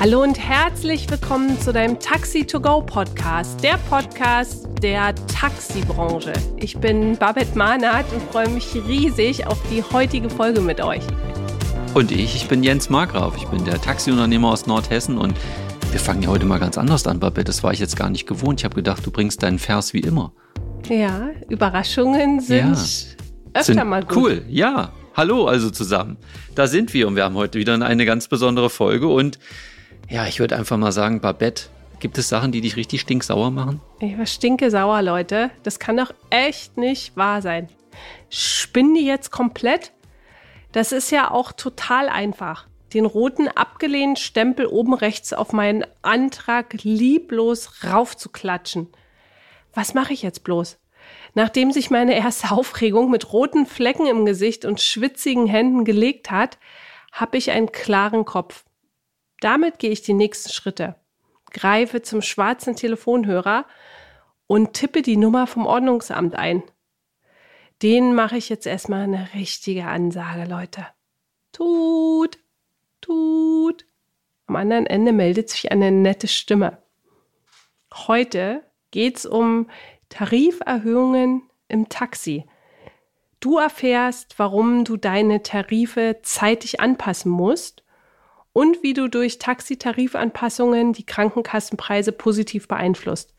Hallo 0.00 0.22
und 0.22 0.38
herzlich 0.38 1.10
willkommen 1.10 1.60
zu 1.60 1.72
deinem 1.72 1.98
Taxi 1.98 2.46
to 2.46 2.60
Go 2.60 2.80
Podcast, 2.80 3.64
der 3.64 3.78
Podcast 3.90 4.68
der 4.80 5.12
Taxibranche. 5.26 6.32
Ich 6.56 6.78
bin 6.78 7.16
Babette 7.16 7.58
Mahnert 7.58 8.04
und 8.12 8.22
freue 8.30 8.48
mich 8.48 8.76
riesig 8.76 9.48
auf 9.48 9.60
die 9.72 9.82
heutige 9.82 10.30
Folge 10.30 10.60
mit 10.60 10.80
euch. 10.80 11.02
Und 11.94 12.12
ich, 12.12 12.36
ich 12.36 12.46
bin 12.46 12.62
Jens 12.62 12.88
Markgraf. 12.88 13.36
Ich 13.36 13.46
bin 13.46 13.64
der 13.64 13.80
Taxiunternehmer 13.80 14.52
aus 14.52 14.68
Nordhessen 14.68 15.18
und 15.18 15.36
wir 15.90 15.98
fangen 15.98 16.22
ja 16.22 16.28
heute 16.28 16.46
mal 16.46 16.60
ganz 16.60 16.78
anders 16.78 17.04
an, 17.08 17.18
Babette. 17.18 17.46
Das 17.46 17.64
war 17.64 17.72
ich 17.72 17.80
jetzt 17.80 17.96
gar 17.96 18.08
nicht 18.08 18.28
gewohnt. 18.28 18.60
Ich 18.60 18.64
habe 18.64 18.76
gedacht, 18.76 19.04
du 19.04 19.10
bringst 19.10 19.42
deinen 19.42 19.58
Vers 19.58 19.94
wie 19.94 20.00
immer. 20.00 20.32
Ja, 20.88 21.30
Überraschungen 21.48 22.38
sind 22.38 22.58
ja. 22.58 22.72
öfter 23.52 23.64
sind 23.64 23.88
mal 23.88 24.04
gut. 24.04 24.16
Cool, 24.16 24.44
ja. 24.48 24.92
Hallo 25.16 25.48
also 25.48 25.70
zusammen. 25.70 26.18
Da 26.54 26.68
sind 26.68 26.94
wir 26.94 27.08
und 27.08 27.16
wir 27.16 27.24
haben 27.24 27.34
heute 27.34 27.58
wieder 27.58 27.74
eine 27.74 28.04
ganz 28.06 28.28
besondere 28.28 28.70
Folge 28.70 29.08
und 29.08 29.40
ja, 30.08 30.26
ich 30.26 30.40
würde 30.40 30.56
einfach 30.56 30.76
mal 30.76 30.92
sagen, 30.92 31.20
Babette, 31.20 31.64
gibt 32.00 32.18
es 32.18 32.28
Sachen, 32.28 32.52
die 32.52 32.60
dich 32.60 32.76
richtig 32.76 33.00
stinksauer 33.00 33.50
machen? 33.50 33.80
Ich 34.00 34.16
war 34.16 34.26
stinkesauer, 34.26 35.02
Leute. 35.02 35.50
Das 35.62 35.78
kann 35.78 35.96
doch 35.96 36.12
echt 36.30 36.76
nicht 36.76 37.16
wahr 37.16 37.42
sein. 37.42 37.68
Spinnen 38.30 38.94
die 38.94 39.06
jetzt 39.06 39.30
komplett? 39.30 39.92
Das 40.72 40.92
ist 40.92 41.10
ja 41.10 41.30
auch 41.30 41.52
total 41.52 42.08
einfach. 42.08 42.66
Den 42.94 43.04
roten 43.04 43.48
abgelehnten 43.48 44.16
Stempel 44.16 44.66
oben 44.66 44.94
rechts 44.94 45.32
auf 45.32 45.52
meinen 45.52 45.84
Antrag 46.02 46.82
lieblos 46.82 47.84
raufzuklatschen. 47.84 48.88
Was 49.74 49.94
mache 49.94 50.12
ich 50.12 50.22
jetzt 50.22 50.44
bloß? 50.44 50.78
Nachdem 51.34 51.72
sich 51.72 51.90
meine 51.90 52.14
erste 52.14 52.50
Aufregung 52.52 53.10
mit 53.10 53.32
roten 53.32 53.66
Flecken 53.66 54.06
im 54.06 54.24
Gesicht 54.24 54.64
und 54.64 54.80
schwitzigen 54.80 55.46
Händen 55.46 55.84
gelegt 55.84 56.30
hat, 56.30 56.58
habe 57.12 57.36
ich 57.36 57.50
einen 57.50 57.72
klaren 57.72 58.24
Kopf. 58.24 58.64
Damit 59.40 59.78
gehe 59.78 59.90
ich 59.90 60.02
die 60.02 60.14
nächsten 60.14 60.50
Schritte, 60.50 60.96
greife 61.50 62.02
zum 62.02 62.22
schwarzen 62.22 62.76
Telefonhörer 62.76 63.66
und 64.46 64.72
tippe 64.72 65.02
die 65.02 65.16
Nummer 65.16 65.46
vom 65.46 65.66
Ordnungsamt 65.66 66.34
ein. 66.34 66.62
Den 67.82 68.14
mache 68.14 68.36
ich 68.36 68.48
jetzt 68.48 68.66
erstmal 68.66 69.02
eine 69.02 69.28
richtige 69.34 69.86
Ansage, 69.86 70.50
Leute. 70.50 70.86
Tut, 71.52 72.38
tut. 73.00 73.86
Am 74.46 74.56
anderen 74.56 74.86
Ende 74.86 75.12
meldet 75.12 75.50
sich 75.50 75.70
eine 75.70 75.92
nette 75.92 76.26
Stimme. 76.26 76.78
Heute 77.94 78.64
geht 78.90 79.18
es 79.18 79.26
um 79.26 79.70
Tariferhöhungen 80.08 81.42
im 81.68 81.88
Taxi. 81.88 82.46
Du 83.40 83.58
erfährst, 83.58 84.38
warum 84.38 84.84
du 84.84 84.96
deine 84.96 85.42
Tarife 85.42 86.18
zeitig 86.22 86.80
anpassen 86.80 87.30
musst 87.30 87.84
und 88.52 88.82
wie 88.82 88.94
du 88.94 89.08
durch 89.08 89.38
Taxitarifanpassungen 89.38 90.92
die 90.92 91.06
Krankenkassenpreise 91.06 92.12
positiv 92.12 92.68
beeinflusst. 92.68 93.34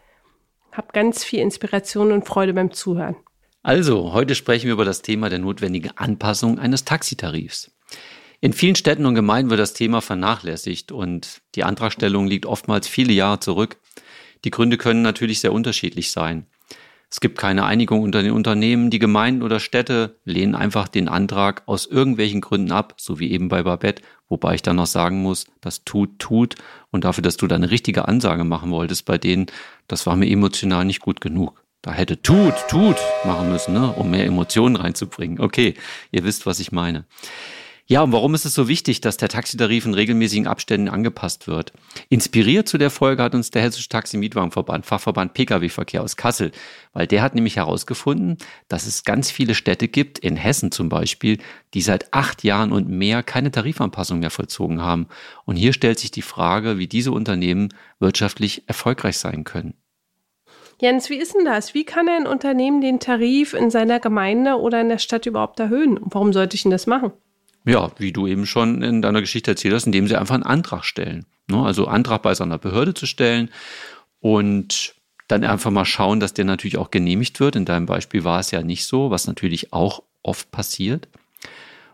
Hab 0.71 0.93
ganz 0.93 1.23
viel 1.23 1.39
Inspiration 1.39 2.11
und 2.11 2.25
Freude 2.25 2.53
beim 2.53 2.71
Zuhören. 2.71 3.15
Also, 3.63 4.13
heute 4.13 4.35
sprechen 4.35 4.67
wir 4.67 4.73
über 4.73 4.85
das 4.85 5.01
Thema 5.01 5.29
der 5.29 5.39
notwendigen 5.39 5.91
Anpassung 5.97 6.59
eines 6.59 6.85
Taxitarifs. 6.85 7.71
In 8.41 8.53
vielen 8.53 8.75
Städten 8.75 9.05
und 9.05 9.15
Gemeinden 9.15 9.49
wird 9.49 9.59
das 9.59 9.73
Thema 9.73 10.01
vernachlässigt 10.01 10.93
und 10.93 11.41
die 11.55 11.65
Antragstellung 11.65 12.25
liegt 12.25 12.45
oftmals 12.45 12.87
viele 12.87 13.11
Jahre 13.11 13.41
zurück. 13.41 13.77
Die 14.45 14.51
Gründe 14.51 14.77
können 14.77 15.01
natürlich 15.01 15.41
sehr 15.41 15.51
unterschiedlich 15.51 16.11
sein. 16.11 16.45
Es 17.11 17.19
gibt 17.19 17.37
keine 17.37 17.65
Einigung 17.65 18.01
unter 18.01 18.21
den 18.21 18.31
Unternehmen. 18.31 18.91
Die 18.91 18.99
Gemeinden 18.99 19.41
oder 19.41 19.59
Städte 19.59 20.19
lehnen 20.23 20.55
einfach 20.55 20.87
den 20.87 21.09
Antrag 21.09 21.63
aus 21.65 21.85
irgendwelchen 21.85 22.39
Gründen 22.39 22.71
ab, 22.71 22.93
so 22.97 23.19
wie 23.19 23.31
eben 23.31 23.49
bei 23.49 23.63
Babette, 23.63 24.03
wobei 24.29 24.55
ich 24.55 24.61
dann 24.61 24.77
noch 24.77 24.87
sagen 24.87 25.21
muss, 25.21 25.45
das 25.61 25.83
tut, 25.83 26.19
tut. 26.19 26.55
Und 26.91 27.03
dafür, 27.03 27.21
dass 27.21 27.37
du 27.37 27.47
da 27.47 27.55
eine 27.55 27.71
richtige 27.71 28.07
Ansage 28.07 28.43
machen 28.43 28.71
wolltest 28.71 29.05
bei 29.05 29.17
denen, 29.17 29.47
das 29.87 30.05
war 30.05 30.15
mir 30.15 30.29
emotional 30.29 30.85
nicht 30.85 31.01
gut 31.01 31.19
genug. 31.19 31.61
Da 31.81 31.91
hätte 31.91 32.21
tut, 32.21 32.53
tut 32.69 32.97
machen 33.25 33.49
müssen, 33.49 33.73
ne, 33.73 33.91
um 33.91 34.11
mehr 34.11 34.25
Emotionen 34.25 34.75
reinzubringen. 34.75 35.39
Okay, 35.39 35.75
ihr 36.11 36.23
wisst, 36.23 36.45
was 36.45 36.59
ich 36.59 36.71
meine. 36.71 37.05
Ja, 37.91 38.03
und 38.03 38.11
warum 38.11 38.35
ist 38.35 38.45
es 38.45 38.53
so 38.53 38.67
wichtig, 38.67 39.01
dass 39.01 39.17
der 39.17 39.29
Taxitarif 39.29 39.83
in 39.83 39.95
regelmäßigen 39.95 40.45
Abständen 40.45 40.89
angepasst 40.89 41.47
wird? 41.47 41.73
Inspiriert 42.07 42.67
zu 42.67 42.77
der 42.77 42.91
Folge 42.91 43.23
hat 43.23 43.33
uns 43.33 43.49
der 43.49 43.63
Hessische 43.63 43.89
Taxi-Mietwagenverband, 43.89 44.85
Fachverband 44.85 45.33
Pkw-Verkehr 45.33 46.03
aus 46.03 46.15
Kassel, 46.15 46.51
weil 46.93 47.07
der 47.07 47.23
hat 47.23 47.33
nämlich 47.33 47.55
herausgefunden, 47.55 48.37
dass 48.67 48.85
es 48.85 49.05
ganz 49.05 49.31
viele 49.31 49.55
Städte 49.55 49.87
gibt, 49.87 50.19
in 50.19 50.35
Hessen 50.35 50.71
zum 50.71 50.87
Beispiel, 50.87 51.39
die 51.73 51.81
seit 51.81 52.13
acht 52.13 52.43
Jahren 52.43 52.73
und 52.73 52.89
mehr 52.89 53.23
keine 53.23 53.49
Tarifanpassung 53.49 54.19
mehr 54.19 54.29
vollzogen 54.29 54.83
haben. 54.83 55.07
Und 55.45 55.55
hier 55.55 55.73
stellt 55.73 55.97
sich 55.97 56.11
die 56.11 56.21
Frage, 56.21 56.77
wie 56.77 56.87
diese 56.87 57.11
Unternehmen 57.11 57.69
wirtschaftlich 57.97 58.65
erfolgreich 58.67 59.17
sein 59.17 59.45
können. 59.45 59.73
Jens, 60.79 61.09
wie 61.09 61.17
ist 61.17 61.33
denn 61.33 61.43
das? 61.43 61.73
Wie 61.73 61.85
kann 61.85 62.07
ein 62.07 62.27
Unternehmen 62.27 62.81
den 62.81 62.99
Tarif 62.99 63.55
in 63.55 63.71
seiner 63.71 63.99
Gemeinde 63.99 64.59
oder 64.59 64.79
in 64.79 64.89
der 64.89 64.99
Stadt 64.99 65.25
überhaupt 65.25 65.59
erhöhen? 65.59 65.97
Und 65.97 66.13
warum 66.13 66.33
sollte 66.33 66.53
ich 66.53 66.61
denn 66.61 66.71
das 66.71 66.85
machen? 66.85 67.13
Ja, 67.65 67.91
wie 67.97 68.11
du 68.11 68.27
eben 68.27 68.45
schon 68.45 68.81
in 68.81 69.01
deiner 69.01 69.21
Geschichte 69.21 69.51
erzählt 69.51 69.73
hast, 69.73 69.85
indem 69.85 70.07
sie 70.07 70.15
einfach 70.15 70.35
einen 70.35 70.43
Antrag 70.43 70.83
stellen. 70.83 71.25
Ne? 71.47 71.63
Also 71.63 71.87
Antrag 71.87 72.21
bei 72.21 72.33
seiner 72.33 72.57
Behörde 72.57 72.93
zu 72.93 73.05
stellen 73.05 73.49
und 74.21 74.95
dann 75.27 75.43
einfach 75.43 75.71
mal 75.71 75.85
schauen, 75.85 76.19
dass 76.19 76.33
der 76.33 76.45
natürlich 76.45 76.77
auch 76.77 76.91
genehmigt 76.91 77.39
wird. 77.39 77.55
In 77.55 77.65
deinem 77.65 77.85
Beispiel 77.85 78.23
war 78.23 78.39
es 78.39 78.51
ja 78.51 78.63
nicht 78.63 78.85
so, 78.85 79.11
was 79.11 79.27
natürlich 79.27 79.73
auch 79.73 80.01
oft 80.23 80.49
passiert. 80.51 81.07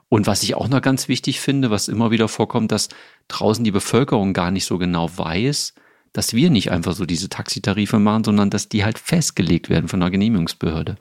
Und 0.07 0.27
was 0.27 0.43
ich 0.43 0.55
auch 0.55 0.67
noch 0.67 0.81
ganz 0.81 1.07
wichtig 1.07 1.39
finde, 1.39 1.71
was 1.71 1.87
immer 1.87 2.11
wieder 2.11 2.27
vorkommt, 2.27 2.71
dass 2.71 2.89
draußen 3.27 3.63
die 3.63 3.71
Bevölkerung 3.71 4.33
gar 4.33 4.51
nicht 4.51 4.65
so 4.65 4.77
genau 4.77 5.09
weiß, 5.17 5.73
dass 6.13 6.33
wir 6.33 6.49
nicht 6.49 6.71
einfach 6.71 6.93
so 6.93 7.05
diese 7.05 7.27
Taxitarife 7.27 7.99
machen, 7.99 8.23
sondern 8.23 8.49
dass 8.49 8.69
die 8.69 8.85
halt 8.85 8.97
festgelegt 8.97 9.69
werden 9.69 9.89
von 9.89 9.99
der 9.99 10.11
Genehmigungsbehörde. 10.11 10.95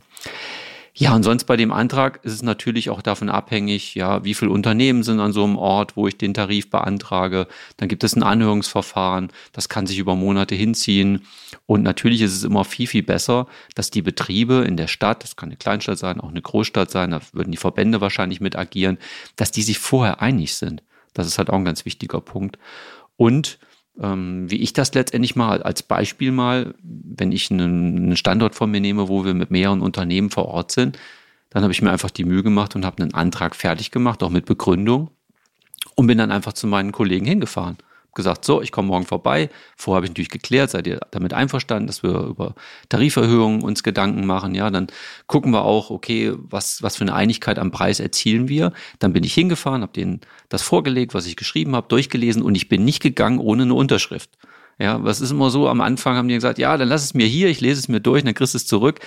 Ja, 0.97 1.13
und 1.13 1.25
sonst 1.25 1.45
bei 1.45 1.57
dem 1.57 1.73
Antrag 1.73 2.25
ist 2.25 2.35
es 2.35 2.43
natürlich 2.43 2.89
auch 2.89 3.03
davon 3.03 3.29
abhängig, 3.29 3.97
ja, 3.97 4.23
wie 4.23 4.33
viele 4.33 4.53
Unternehmen 4.53 5.03
sind 5.03 5.19
an 5.19 5.33
so 5.33 5.43
einem 5.43 5.57
Ort, 5.57 5.97
wo 5.97 6.07
ich 6.07 6.17
den 6.17 6.35
Tarif 6.35 6.71
beantrage. 6.71 7.49
Dann 7.77 7.89
gibt 7.89 8.05
es 8.05 8.15
ein 8.15 8.23
Anhörungsverfahren, 8.23 9.33
das 9.53 9.69
kann 9.69 9.89
sich 9.89 9.99
über 9.99 10.15
Monate 10.15 10.55
hinziehen. 10.55 11.27
Und 11.67 11.83
natürlich 11.83 12.21
ist 12.23 12.33
es 12.33 12.45
immer 12.45 12.65
viel, 12.65 12.87
viel 12.87 13.03
besser, 13.03 13.49
dass 13.75 13.91
die 13.91 14.03
Betriebe 14.03 14.65
in 14.69 14.77
der 14.77 14.87
Stadt, 14.87 15.25
das 15.25 15.35
kann 15.35 15.49
eine 15.49 15.57
Kleinstadt 15.57 15.99
sein, 15.99 16.21
auch 16.21 16.29
eine 16.29 16.43
Großstadt 16.43 16.93
sein, 16.93 17.11
da 17.11 17.21
würden 17.33 17.51
die 17.51 17.59
Verbände 17.59 18.01
wahrscheinlich 18.01 18.41
mit 18.41 18.55
agieren, 18.55 18.99
dass 19.35 19.51
die 19.51 19.63
sich 19.63 19.81
vorher 19.81 20.23
einig 20.23 20.55
sind. 20.55 20.85
Das 21.13 21.27
ist 21.27 21.39
halt 21.39 21.51
auch 21.51 21.57
ein 21.57 21.65
ganz 21.65 21.85
wichtiger 21.85 22.21
Punkt. 22.21 22.57
Und 23.17 23.59
ähm, 24.01 24.51
wie 24.51 24.61
ich 24.61 24.73
das 24.73 24.95
letztendlich 24.95 25.37
mal 25.37 25.63
als 25.63 25.83
Beispiel 25.83 26.33
mal, 26.33 26.75
wenn 26.83 27.33
ich 27.33 27.51
einen, 27.51 27.97
einen 27.97 28.17
Standort 28.17 28.55
von 28.55 28.71
mir 28.71 28.81
nehme, 28.81 29.09
wo 29.09 29.25
wir 29.25 29.35
mit 29.35 29.51
mehreren 29.51 29.81
Unternehmen 29.81 30.31
vor 30.31 30.47
Ort 30.47 30.73
sind, 30.73 30.99
dann 31.51 31.63
habe 31.63 31.73
ich 31.73 31.83
mir 31.83 31.91
einfach 31.91 32.11
die 32.11 32.25
Mühe 32.25 32.43
gemacht 32.43 32.75
und 32.75 32.85
habe 32.85 33.03
einen 33.03 33.15
Antrag 33.15 33.55
fertig 33.55 33.91
gemacht, 33.91 34.23
auch 34.23 34.31
mit 34.31 34.47
Begründung 34.47 35.11
und 35.95 36.07
bin 36.07 36.19
dann 36.19 36.33
einfach 36.33 36.53
zu 36.53 36.67
meinen 36.67 36.93
Kollegen 36.93 37.27
hingefahren 37.27 37.77
gesagt, 38.15 38.45
so, 38.45 38.63
ich 38.63 38.73
komme 38.73 38.89
morgen 38.89 39.07
vorbei. 39.07 39.51
Vorher 39.77 39.97
habe 39.97 40.07
ich 40.07 40.11
natürlich 40.11 40.31
geklärt, 40.31 40.71
seid 40.71 40.87
ihr 40.87 41.01
damit 41.11 41.33
einverstanden, 41.33 41.87
dass 41.87 42.03
wir 42.03 42.11
über 42.11 42.55
Tariferhöhungen 42.89 43.63
uns 43.63 43.83
Gedanken 43.83 44.27
machen. 44.27 44.55
Ja, 44.55 44.71
dann 44.71 44.87
gucken 45.27 45.53
wir 45.53 45.65
auch, 45.65 45.91
okay, 45.91 46.33
was, 46.37 46.83
was 46.83 46.97
für 46.97 47.05
eine 47.05 47.15
Einigkeit 47.15 47.59
am 47.59 47.71
Preis 47.71 48.01
erzielen 48.01 48.49
wir. 48.49 48.73
Dann 48.99 49.13
bin 49.13 49.25
ich 49.25 49.35
hingefahren, 49.35 49.83
habe 49.83 49.93
denen 49.93 50.21
das 50.49 50.63
vorgelegt, 50.63 51.15
was 51.15 51.27
ich 51.27 51.37
geschrieben 51.37 51.75
habe, 51.77 51.89
durchgelesen 51.89 52.43
und 52.43 52.55
ich 52.55 52.69
bin 52.69 52.85
nicht 52.85 53.03
gegangen 53.03 53.39
ohne 53.39 53.65
eine 53.65 53.75
Unterschrift. 53.75 54.31
Ja, 54.79 55.03
was 55.05 55.21
ist 55.21 55.31
immer 55.31 55.51
so, 55.51 55.69
am 55.69 55.81
Anfang 55.81 56.17
haben 56.17 56.29
die 56.29 56.35
gesagt, 56.35 56.59
ja, 56.59 56.77
dann 56.77 56.89
lass 56.89 57.05
es 57.05 57.15
mir 57.15 57.27
hier, 57.27 57.49
ich 57.49 57.61
lese 57.61 57.79
es 57.79 57.89
mir 57.89 58.01
durch, 58.01 58.25
dann 58.25 58.35
kriegst 58.35 58.55
du 58.55 58.59
es 58.59 58.67
zurück. 58.67 59.01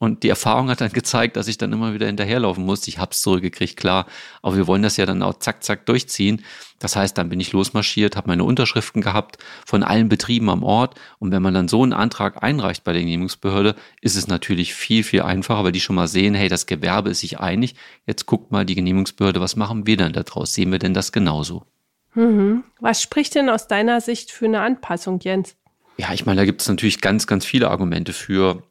Und 0.00 0.22
die 0.22 0.30
Erfahrung 0.30 0.70
hat 0.70 0.80
dann 0.80 0.92
gezeigt, 0.92 1.36
dass 1.36 1.46
ich 1.46 1.58
dann 1.58 1.74
immer 1.74 1.92
wieder 1.92 2.06
hinterherlaufen 2.06 2.64
musste. 2.64 2.88
Ich 2.88 2.98
hab's 2.98 3.20
zurückgekriegt, 3.20 3.76
klar. 3.76 4.06
Aber 4.40 4.56
wir 4.56 4.66
wollen 4.66 4.82
das 4.82 4.96
ja 4.96 5.04
dann 5.04 5.22
auch 5.22 5.38
zack, 5.40 5.62
zack 5.62 5.84
durchziehen. 5.84 6.42
Das 6.78 6.96
heißt, 6.96 7.18
dann 7.18 7.28
bin 7.28 7.38
ich 7.38 7.52
losmarschiert, 7.52 8.16
habe 8.16 8.28
meine 8.28 8.44
Unterschriften 8.44 9.02
gehabt 9.02 9.36
von 9.66 9.82
allen 9.82 10.08
Betrieben 10.08 10.48
am 10.48 10.62
Ort. 10.62 10.98
Und 11.18 11.32
wenn 11.32 11.42
man 11.42 11.52
dann 11.52 11.68
so 11.68 11.82
einen 11.82 11.92
Antrag 11.92 12.42
einreicht 12.42 12.82
bei 12.82 12.94
der 12.94 13.02
Genehmigungsbehörde, 13.02 13.76
ist 14.00 14.16
es 14.16 14.26
natürlich 14.26 14.72
viel, 14.72 15.04
viel 15.04 15.20
einfacher, 15.20 15.64
weil 15.64 15.72
die 15.72 15.80
schon 15.80 15.96
mal 15.96 16.08
sehen, 16.08 16.32
hey, 16.34 16.48
das 16.48 16.64
Gewerbe 16.64 17.10
ist 17.10 17.20
sich 17.20 17.38
einig. 17.38 17.74
Jetzt 18.06 18.24
guckt 18.24 18.50
mal 18.50 18.64
die 18.64 18.76
Genehmigungsbehörde, 18.76 19.42
was 19.42 19.54
machen 19.54 19.86
wir 19.86 19.98
denn 19.98 20.14
da 20.14 20.22
draus? 20.22 20.54
Sehen 20.54 20.72
wir 20.72 20.78
denn 20.78 20.94
das 20.94 21.12
genauso? 21.12 21.66
Mhm. 22.14 22.64
Was 22.80 23.02
spricht 23.02 23.34
denn 23.34 23.50
aus 23.50 23.68
deiner 23.68 24.00
Sicht 24.00 24.32
für 24.32 24.46
eine 24.46 24.62
Anpassung, 24.62 25.20
Jens? 25.20 25.56
Ja, 25.98 26.14
ich 26.14 26.24
meine, 26.24 26.40
da 26.40 26.44
gibt 26.46 26.62
es 26.62 26.68
natürlich 26.68 27.02
ganz, 27.02 27.26
ganz 27.26 27.44
viele 27.44 27.70
Argumente 27.70 28.14
für 28.14 28.62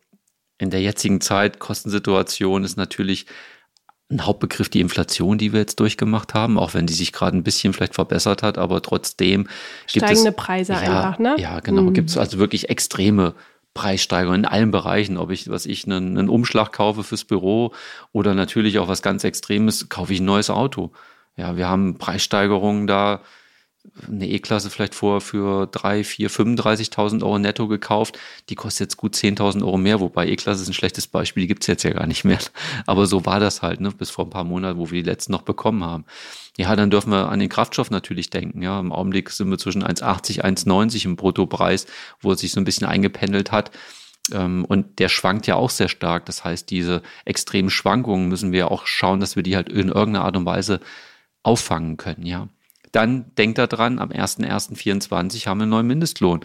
in 0.59 0.69
der 0.69 0.81
jetzigen 0.81 1.21
Zeit, 1.21 1.57
Kostensituation 1.57 2.63
ist 2.63 2.77
natürlich 2.77 3.25
ein 4.11 4.25
Hauptbegriff 4.25 4.69
die 4.69 4.81
Inflation, 4.81 5.37
die 5.37 5.53
wir 5.53 5.59
jetzt 5.59 5.79
durchgemacht 5.79 6.33
haben, 6.33 6.57
auch 6.57 6.73
wenn 6.73 6.85
die 6.85 6.93
sich 6.93 7.13
gerade 7.13 7.37
ein 7.37 7.43
bisschen 7.43 7.73
vielleicht 7.73 7.95
verbessert 7.95 8.43
hat, 8.43 8.57
aber 8.57 8.81
trotzdem 8.81 9.43
gibt 9.87 10.05
steigende 10.05 10.29
es, 10.31 10.35
Preise 10.35 10.73
ja, 10.73 10.79
einfach, 10.79 11.19
ne? 11.19 11.35
Ja, 11.39 11.59
genau, 11.59 11.83
mhm. 11.83 11.93
gibt 11.93 12.09
es 12.09 12.17
also 12.17 12.39
wirklich 12.39 12.69
extreme 12.69 13.35
Preissteigerungen 13.75 14.41
in 14.41 14.45
allen 14.45 14.71
Bereichen, 14.71 15.17
ob 15.17 15.29
ich, 15.29 15.49
was 15.49 15.65
ich, 15.65 15.85
einen, 15.85 16.17
einen 16.17 16.29
Umschlag 16.29 16.73
kaufe 16.73 17.03
fürs 17.03 17.23
Büro 17.23 17.73
oder 18.11 18.33
natürlich 18.33 18.79
auch 18.79 18.87
was 18.87 19.01
ganz 19.01 19.23
Extremes, 19.23 19.89
kaufe 19.89 20.11
ich 20.11 20.19
ein 20.19 20.25
neues 20.25 20.49
Auto. 20.49 20.91
Ja, 21.37 21.55
wir 21.55 21.69
haben 21.69 21.97
Preissteigerungen 21.99 22.87
da, 22.87 23.21
eine 24.07 24.27
E-Klasse 24.27 24.69
vielleicht 24.69 24.93
vorher 24.93 25.21
für 25.21 25.67
3, 25.67 26.03
4, 26.03 26.29
35.000 26.29 27.23
Euro 27.23 27.39
netto 27.39 27.67
gekauft. 27.67 28.19
Die 28.49 28.55
kostet 28.55 28.81
jetzt 28.81 28.97
gut 28.97 29.15
10.000 29.15 29.61
Euro 29.63 29.77
mehr, 29.77 29.99
wobei 29.99 30.27
E-Klasse 30.27 30.63
ist 30.63 30.67
ein 30.67 30.73
schlechtes 30.73 31.07
Beispiel, 31.07 31.41
die 31.41 31.47
gibt's 31.47 31.67
jetzt 31.67 31.83
ja 31.83 31.91
gar 31.91 32.05
nicht 32.05 32.23
mehr. 32.23 32.39
Aber 32.85 33.05
so 33.05 33.25
war 33.25 33.39
das 33.39 33.61
halt, 33.61 33.79
ne, 33.79 33.91
bis 33.91 34.09
vor 34.09 34.25
ein 34.25 34.29
paar 34.29 34.43
Monaten, 34.43 34.77
wo 34.77 34.91
wir 34.91 35.01
die 35.01 35.09
letzten 35.09 35.31
noch 35.31 35.43
bekommen 35.43 35.83
haben. 35.83 36.05
Ja, 36.57 36.75
dann 36.75 36.91
dürfen 36.91 37.11
wir 37.11 37.29
an 37.29 37.39
den 37.39 37.49
Kraftstoff 37.49 37.89
natürlich 37.89 38.29
denken. 38.29 38.61
Ja, 38.61 38.79
im 38.79 38.91
Augenblick 38.91 39.29
sind 39.29 39.49
wir 39.49 39.57
zwischen 39.57 39.83
1,80, 39.83 40.41
1,90 40.41 41.05
im 41.05 41.15
Bruttopreis, 41.15 41.87
wo 42.19 42.33
es 42.33 42.41
sich 42.41 42.51
so 42.51 42.59
ein 42.59 42.65
bisschen 42.65 42.87
eingependelt 42.87 43.51
hat. 43.51 43.71
Ähm, 44.33 44.65
und 44.65 44.99
der 44.99 45.09
schwankt 45.09 45.47
ja 45.47 45.55
auch 45.55 45.69
sehr 45.69 45.87
stark. 45.87 46.25
Das 46.25 46.43
heißt, 46.43 46.69
diese 46.69 47.01
extremen 47.25 47.69
Schwankungen 47.69 48.27
müssen 48.27 48.51
wir 48.51 48.71
auch 48.71 48.85
schauen, 48.87 49.21
dass 49.21 49.35
wir 49.35 49.43
die 49.43 49.55
halt 49.55 49.69
in 49.69 49.87
irgendeiner 49.87 50.25
Art 50.25 50.35
und 50.35 50.45
Weise 50.45 50.81
auffangen 51.43 51.97
können, 51.97 52.25
ja. 52.25 52.49
Dann 52.91 53.33
denkt 53.35 53.57
da 53.57 53.67
dran, 53.67 53.99
am 53.99 54.09
01.01.24 54.09 55.47
haben 55.47 55.59
wir 55.59 55.63
einen 55.63 55.71
neuen 55.71 55.87
Mindestlohn. 55.87 56.41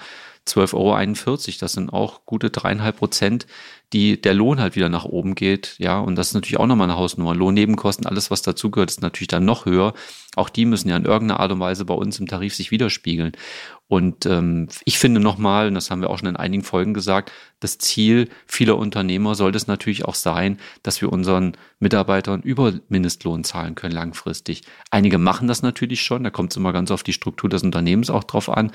12,41 0.47 0.75
Euro. 0.75 1.57
Das 1.61 1.73
sind 1.73 1.91
auch 1.91 2.27
gute 2.27 2.51
dreieinhalb 2.51 2.99
Prozent, 2.99 3.47
die 3.93 4.21
der 4.21 4.35
Lohn 4.35 4.61
halt 4.61 4.77
wieder 4.77 4.89
nach 4.89 5.05
oben 5.05 5.35
geht. 5.35 5.77
Ja, 5.79 6.01
und 6.01 6.17
das 6.17 6.29
ist 6.29 6.35
natürlich 6.35 6.59
auch 6.59 6.67
nochmal 6.67 6.91
eine 6.91 6.99
Hausnummer. 6.99 7.35
Lohnnebenkosten, 7.35 8.07
alles, 8.07 8.31
was 8.31 8.43
dazugehört, 8.43 8.91
ist 8.91 9.03
natürlich 9.03 9.29
dann 9.29 9.45
noch 9.45 9.67
höher. 9.67 9.95
Auch 10.37 10.49
die 10.49 10.65
müssen 10.65 10.89
ja 10.89 10.97
in 10.97 11.05
irgendeiner 11.05 11.41
Art 11.41 11.53
und 11.53 11.61
Weise 11.61 11.85
bei 11.85 11.95
uns 11.95 12.19
im 12.19 12.27
Tarif 12.27 12.55
sich 12.55 12.71
widerspiegeln. 12.71 13.33
Und 13.87 14.27
ähm, 14.27 14.69
ich 14.85 14.99
finde 14.99 15.21
nochmal, 15.21 15.69
und 15.69 15.75
das 15.75 15.91
haben 15.91 16.01
wir 16.01 16.11
auch 16.11 16.19
schon 16.19 16.29
in 16.29 16.37
einigen 16.37 16.65
Folgen 16.65 16.95
gesagt, 16.95 17.31
das 17.61 17.79
Ziel 17.79 18.29
vieler 18.47 18.79
Unternehmer 18.79 19.35
sollte 19.35 19.57
es 19.57 19.67
natürlich 19.67 20.07
auch 20.07 20.15
sein, 20.15 20.59
dass 20.83 21.01
wir 21.03 21.13
unseren 21.13 21.53
Mitarbeitern 21.79 22.41
über 22.43 22.73
Mindestlohn 22.89 23.45
zahlen 23.45 23.75
können 23.75 23.95
langfristig. 23.95 24.63
Einige 24.91 25.19
machen 25.19 25.49
das 25.49 25.63
natürlich 25.63 26.03
schon, 26.03 26.25
da 26.25 26.31
kommt 26.31 26.53
es 26.53 26.57
immer 26.57 26.73
ganz 26.73 26.91
auf 26.91 27.03
die 27.03 27.13
Struktur 27.13 27.51
des 27.51 27.63
Unternehmens 27.63 28.11
auch 28.11 28.25
drauf 28.25 28.49
an. 28.49 28.73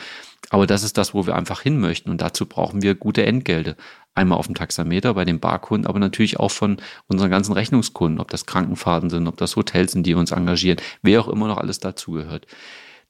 Aber 0.51 0.67
das 0.67 0.83
ist 0.83 0.97
das, 0.97 1.13
wo 1.13 1.25
wir 1.25 1.35
einfach 1.35 1.61
hin 1.61 1.79
möchten. 1.79 2.09
Und 2.09 2.21
dazu 2.21 2.45
brauchen 2.45 2.81
wir 2.81 2.95
gute 2.95 3.25
Entgelte. 3.25 3.75
Einmal 4.15 4.37
auf 4.37 4.47
dem 4.47 4.55
Taxameter 4.55 5.13
bei 5.13 5.23
den 5.23 5.39
Barkunden, 5.39 5.87
aber 5.87 5.99
natürlich 5.99 6.39
auch 6.39 6.51
von 6.51 6.77
unseren 7.07 7.29
ganzen 7.29 7.53
Rechnungskunden, 7.53 8.19
ob 8.19 8.29
das 8.29 8.45
Krankenfahrten 8.45 9.09
sind, 9.09 9.27
ob 9.27 9.37
das 9.37 9.55
Hotels 9.55 9.93
sind, 9.93 10.05
die 10.05 10.13
uns 10.13 10.31
engagieren, 10.31 10.79
wer 11.01 11.21
auch 11.21 11.27
immer 11.27 11.47
noch 11.47 11.57
alles 11.57 11.79
dazugehört. 11.79 12.45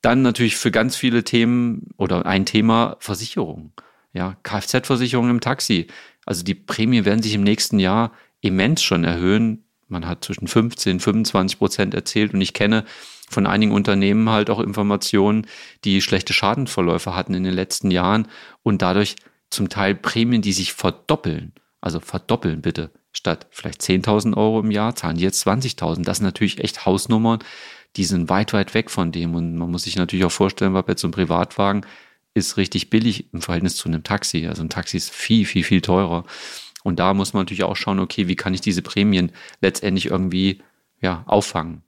Dann 0.02 0.22
natürlich 0.22 0.56
für 0.56 0.72
ganz 0.72 0.96
viele 0.96 1.24
Themen 1.24 1.88
oder 1.98 2.26
ein 2.26 2.46
Thema 2.46 2.98
Versicherung. 3.00 3.74
Ja, 4.14 4.38
Kfz-Versicherung 4.44 5.30
im 5.30 5.42
Taxi. 5.42 5.88
Also 6.26 6.44
die 6.44 6.56
Prämien 6.56 7.06
werden 7.06 7.22
sich 7.22 7.34
im 7.34 7.44
nächsten 7.44 7.80
Jahr 7.80 8.12
immens 8.42 8.82
schon 8.82 9.04
erhöhen. 9.04 9.66
Man 9.88 10.08
hat 10.08 10.24
zwischen 10.24 10.48
15, 10.48 11.00
25 11.00 11.58
Prozent 11.58 11.94
erzählt 11.94 12.34
und 12.34 12.42
ich 12.42 12.54
kenne 12.54 12.86
von 13.30 13.46
einigen 13.46 13.72
Unternehmen 13.72 14.30
halt 14.30 14.50
auch 14.50 14.60
Informationen, 14.60 15.48
die 15.84 16.02
schlechte 16.02 16.34
Schadenverläufe 16.34 17.16
hatten 17.16 17.34
in 17.34 17.44
den 17.44 17.54
letzten 17.54 17.92
Jahren 17.92 18.28
und 18.64 18.82
dadurch 18.82 19.16
zum 19.50 19.70
Teil 19.70 19.96
Prämien, 19.96 20.42
die 20.42 20.54
sich 20.54 20.74
verdoppeln. 20.74 21.54
Also 21.82 22.00
verdoppeln 22.00 22.62
bitte. 22.62 22.92
Statt 23.12 23.48
vielleicht 23.52 23.82
10.000 23.82 24.38
Euro 24.38 24.60
im 24.60 24.72
Jahr 24.72 24.96
zahlen 24.96 25.18
die 25.18 25.24
jetzt 25.24 25.46
20.000. 25.48 26.04
Das 26.04 26.18
sind 26.18 26.26
natürlich 26.26 26.64
echt 26.64 26.86
Hausnummern 26.86 27.40
die 27.96 28.06
sind 28.06 28.30
weit, 28.30 28.54
weit 28.54 28.74
weg 28.74 28.90
von 28.90 29.12
dem. 29.12 29.36
Und 29.36 29.56
man 29.56 29.72
muss 29.72 29.84
sich 29.84 29.96
natürlich 29.96 30.26
auch 30.26 30.32
vorstellen, 30.32 30.74
weil 30.74 30.84
jetzt 30.88 31.02
so 31.02 31.08
ein 31.08 31.12
Privatwagen 31.12 31.86
ist 32.34 32.58
richtig 32.58 32.90
billig 32.90 33.34
im 33.34 33.42
Verhältnis 33.42 33.76
zu 33.76 33.90
einem 33.90 34.04
Taxi. 34.04 34.48
Also 34.48 34.62
ein 34.62 34.70
Taxi 34.70 34.98
ist 34.98 35.12
viel, 35.12 35.46
viel, 35.46 35.64
viel 35.64 35.82
teurer. 35.82 36.24
Und 36.84 37.00
da 37.00 37.14
muss 37.14 37.34
man 37.34 37.42
natürlich 37.42 37.64
auch 37.64 37.76
schauen, 37.76 38.00
okay, 38.00 38.28
wie 38.28 38.36
kann 38.36 38.54
ich 38.54 38.62
diese 38.62 38.82
Prämien 38.82 39.32
letztendlich 39.62 40.06
irgendwie 40.08 40.62
ja, 41.02 41.24
auffangen? 41.26 41.82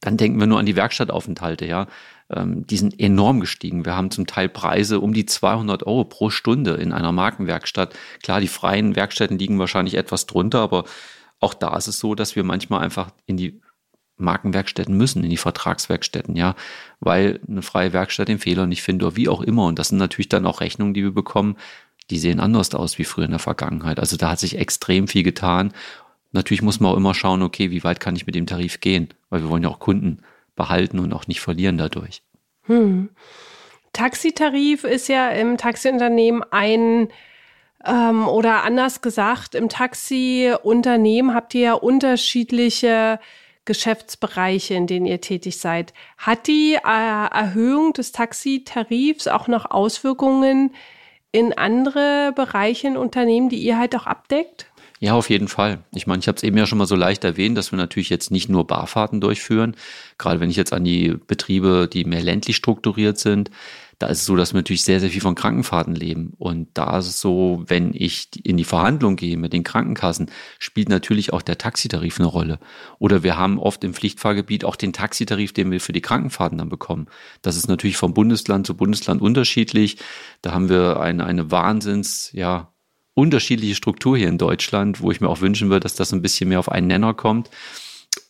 Dann 0.00 0.16
denken 0.16 0.38
wir 0.38 0.46
nur 0.46 0.58
an 0.58 0.66
die 0.66 0.76
Werkstattaufenthalte, 0.76 1.64
ja. 1.66 1.86
Ähm, 2.34 2.66
die 2.66 2.76
sind 2.76 2.98
enorm 2.98 3.40
gestiegen. 3.40 3.84
Wir 3.84 3.96
haben 3.96 4.10
zum 4.10 4.26
Teil 4.26 4.48
Preise 4.48 5.00
um 5.00 5.12
die 5.12 5.26
200 5.26 5.86
Euro 5.86 6.04
pro 6.04 6.30
Stunde 6.30 6.72
in 6.74 6.92
einer 6.92 7.12
Markenwerkstatt. 7.12 7.94
Klar, 8.22 8.40
die 8.40 8.48
freien 8.48 8.96
Werkstätten 8.96 9.38
liegen 9.38 9.58
wahrscheinlich 9.58 9.94
etwas 9.94 10.26
drunter, 10.26 10.60
aber 10.60 10.84
auch 11.40 11.54
da 11.54 11.76
ist 11.76 11.88
es 11.88 11.98
so, 11.98 12.14
dass 12.14 12.36
wir 12.36 12.44
manchmal 12.44 12.80
einfach 12.80 13.10
in 13.26 13.36
die 13.36 13.60
Markenwerkstätten 14.16 14.96
müssen, 14.96 15.24
in 15.24 15.30
die 15.30 15.36
Vertragswerkstätten, 15.36 16.36
ja, 16.36 16.54
weil 17.00 17.40
eine 17.48 17.62
freie 17.62 17.92
Werkstatt 17.92 18.28
den 18.28 18.38
Fehler 18.38 18.66
nicht 18.66 18.82
findet 18.82 19.06
oder 19.06 19.16
wie 19.16 19.28
auch 19.28 19.40
immer. 19.40 19.66
Und 19.66 19.78
das 19.78 19.88
sind 19.88 19.98
natürlich 19.98 20.28
dann 20.28 20.46
auch 20.46 20.60
Rechnungen, 20.60 20.94
die 20.94 21.02
wir 21.02 21.12
bekommen, 21.12 21.56
die 22.10 22.18
sehen 22.18 22.40
anders 22.40 22.74
aus 22.74 22.98
wie 22.98 23.04
früher 23.04 23.24
in 23.24 23.30
der 23.30 23.40
Vergangenheit. 23.40 23.98
Also 23.98 24.16
da 24.16 24.30
hat 24.30 24.38
sich 24.38 24.58
extrem 24.58 25.08
viel 25.08 25.22
getan. 25.22 25.72
Natürlich 26.32 26.62
muss 26.62 26.80
man 26.80 26.92
auch 26.92 26.96
immer 26.96 27.14
schauen, 27.14 27.42
okay, 27.42 27.70
wie 27.70 27.84
weit 27.84 28.00
kann 28.00 28.16
ich 28.16 28.26
mit 28.26 28.34
dem 28.34 28.46
Tarif 28.46 28.80
gehen, 28.80 29.08
weil 29.28 29.42
wir 29.42 29.50
wollen 29.50 29.62
ja 29.62 29.68
auch 29.68 29.78
Kunden 29.78 30.22
behalten 30.54 30.98
und 30.98 31.12
auch 31.12 31.26
nicht 31.26 31.40
verlieren 31.40 31.78
dadurch. 31.78 32.22
Hm. 32.64 33.10
Taxitarif 33.92 34.84
ist 34.84 35.08
ja 35.08 35.30
im 35.30 35.58
Taxiunternehmen 35.58 36.42
ein 36.50 37.08
ähm, 37.84 38.26
oder 38.28 38.64
anders 38.64 39.00
gesagt, 39.00 39.54
im 39.54 39.68
Taxiunternehmen 39.68 41.34
habt 41.34 41.54
ihr 41.54 41.60
ja 41.60 41.72
unterschiedliche 41.74 43.18
Geschäftsbereiche, 43.64 44.74
in 44.74 44.86
denen 44.86 45.06
ihr 45.06 45.20
tätig 45.20 45.58
seid. 45.58 45.92
Hat 46.18 46.46
die 46.46 46.74
äh, 46.74 46.78
Erhöhung 46.84 47.92
des 47.92 48.12
Taxitarifs 48.12 49.28
auch 49.28 49.46
noch 49.46 49.70
Auswirkungen 49.70 50.74
in 51.30 51.56
andere 51.56 52.32
Bereiche 52.34 52.88
in 52.88 52.96
Unternehmen, 52.96 53.48
die 53.48 53.58
ihr 53.58 53.78
halt 53.78 53.94
auch 53.96 54.06
abdeckt? 54.06 54.66
Ja, 55.02 55.14
auf 55.14 55.30
jeden 55.30 55.48
Fall. 55.48 55.82
Ich 55.92 56.06
meine, 56.06 56.20
ich 56.20 56.28
habe 56.28 56.36
es 56.36 56.44
eben 56.44 56.56
ja 56.56 56.64
schon 56.64 56.78
mal 56.78 56.86
so 56.86 56.94
leicht 56.94 57.24
erwähnt, 57.24 57.58
dass 57.58 57.72
wir 57.72 57.76
natürlich 57.76 58.08
jetzt 58.08 58.30
nicht 58.30 58.48
nur 58.48 58.68
Barfahrten 58.68 59.20
durchführen. 59.20 59.74
Gerade 60.16 60.38
wenn 60.38 60.48
ich 60.48 60.54
jetzt 60.54 60.72
an 60.72 60.84
die 60.84 61.16
Betriebe, 61.26 61.88
die 61.92 62.04
mehr 62.04 62.22
ländlich 62.22 62.54
strukturiert 62.54 63.18
sind, 63.18 63.50
da 63.98 64.06
ist 64.06 64.20
es 64.20 64.26
so, 64.26 64.36
dass 64.36 64.52
wir 64.52 64.58
natürlich 64.58 64.84
sehr, 64.84 65.00
sehr 65.00 65.10
viel 65.10 65.20
von 65.20 65.34
Krankenfahrten 65.34 65.96
leben. 65.96 66.34
Und 66.38 66.68
da 66.74 66.98
ist 66.98 67.08
es 67.08 67.20
so, 67.20 67.64
wenn 67.66 67.94
ich 67.94 68.28
in 68.44 68.56
die 68.56 68.64
Verhandlung 68.64 69.16
gehe 69.16 69.36
mit 69.36 69.52
den 69.52 69.64
Krankenkassen, 69.64 70.30
spielt 70.60 70.88
natürlich 70.88 71.32
auch 71.32 71.42
der 71.42 71.58
Taxitarif 71.58 72.20
eine 72.20 72.28
Rolle. 72.28 72.60
Oder 73.00 73.24
wir 73.24 73.36
haben 73.36 73.58
oft 73.58 73.82
im 73.82 73.94
Pflichtfahrgebiet 73.94 74.64
auch 74.64 74.76
den 74.76 74.92
Taxitarif, 74.92 75.52
den 75.52 75.72
wir 75.72 75.80
für 75.80 75.92
die 75.92 76.00
Krankenfahrten 76.00 76.58
dann 76.58 76.68
bekommen. 76.68 77.08
Das 77.42 77.56
ist 77.56 77.66
natürlich 77.66 77.96
vom 77.96 78.14
Bundesland 78.14 78.68
zu 78.68 78.76
Bundesland 78.76 79.20
unterschiedlich. 79.20 79.96
Da 80.42 80.52
haben 80.52 80.68
wir 80.68 81.00
eine, 81.00 81.26
eine 81.26 81.50
Wahnsinns, 81.50 82.30
ja, 82.32 82.71
unterschiedliche 83.14 83.74
Struktur 83.74 84.16
hier 84.16 84.28
in 84.28 84.38
Deutschland, 84.38 85.00
wo 85.00 85.10
ich 85.10 85.20
mir 85.20 85.28
auch 85.28 85.40
wünschen 85.40 85.68
würde, 85.68 85.84
dass 85.84 85.94
das 85.94 86.12
ein 86.12 86.22
bisschen 86.22 86.48
mehr 86.48 86.58
auf 86.58 86.70
einen 86.70 86.86
Nenner 86.86 87.14
kommt. 87.14 87.50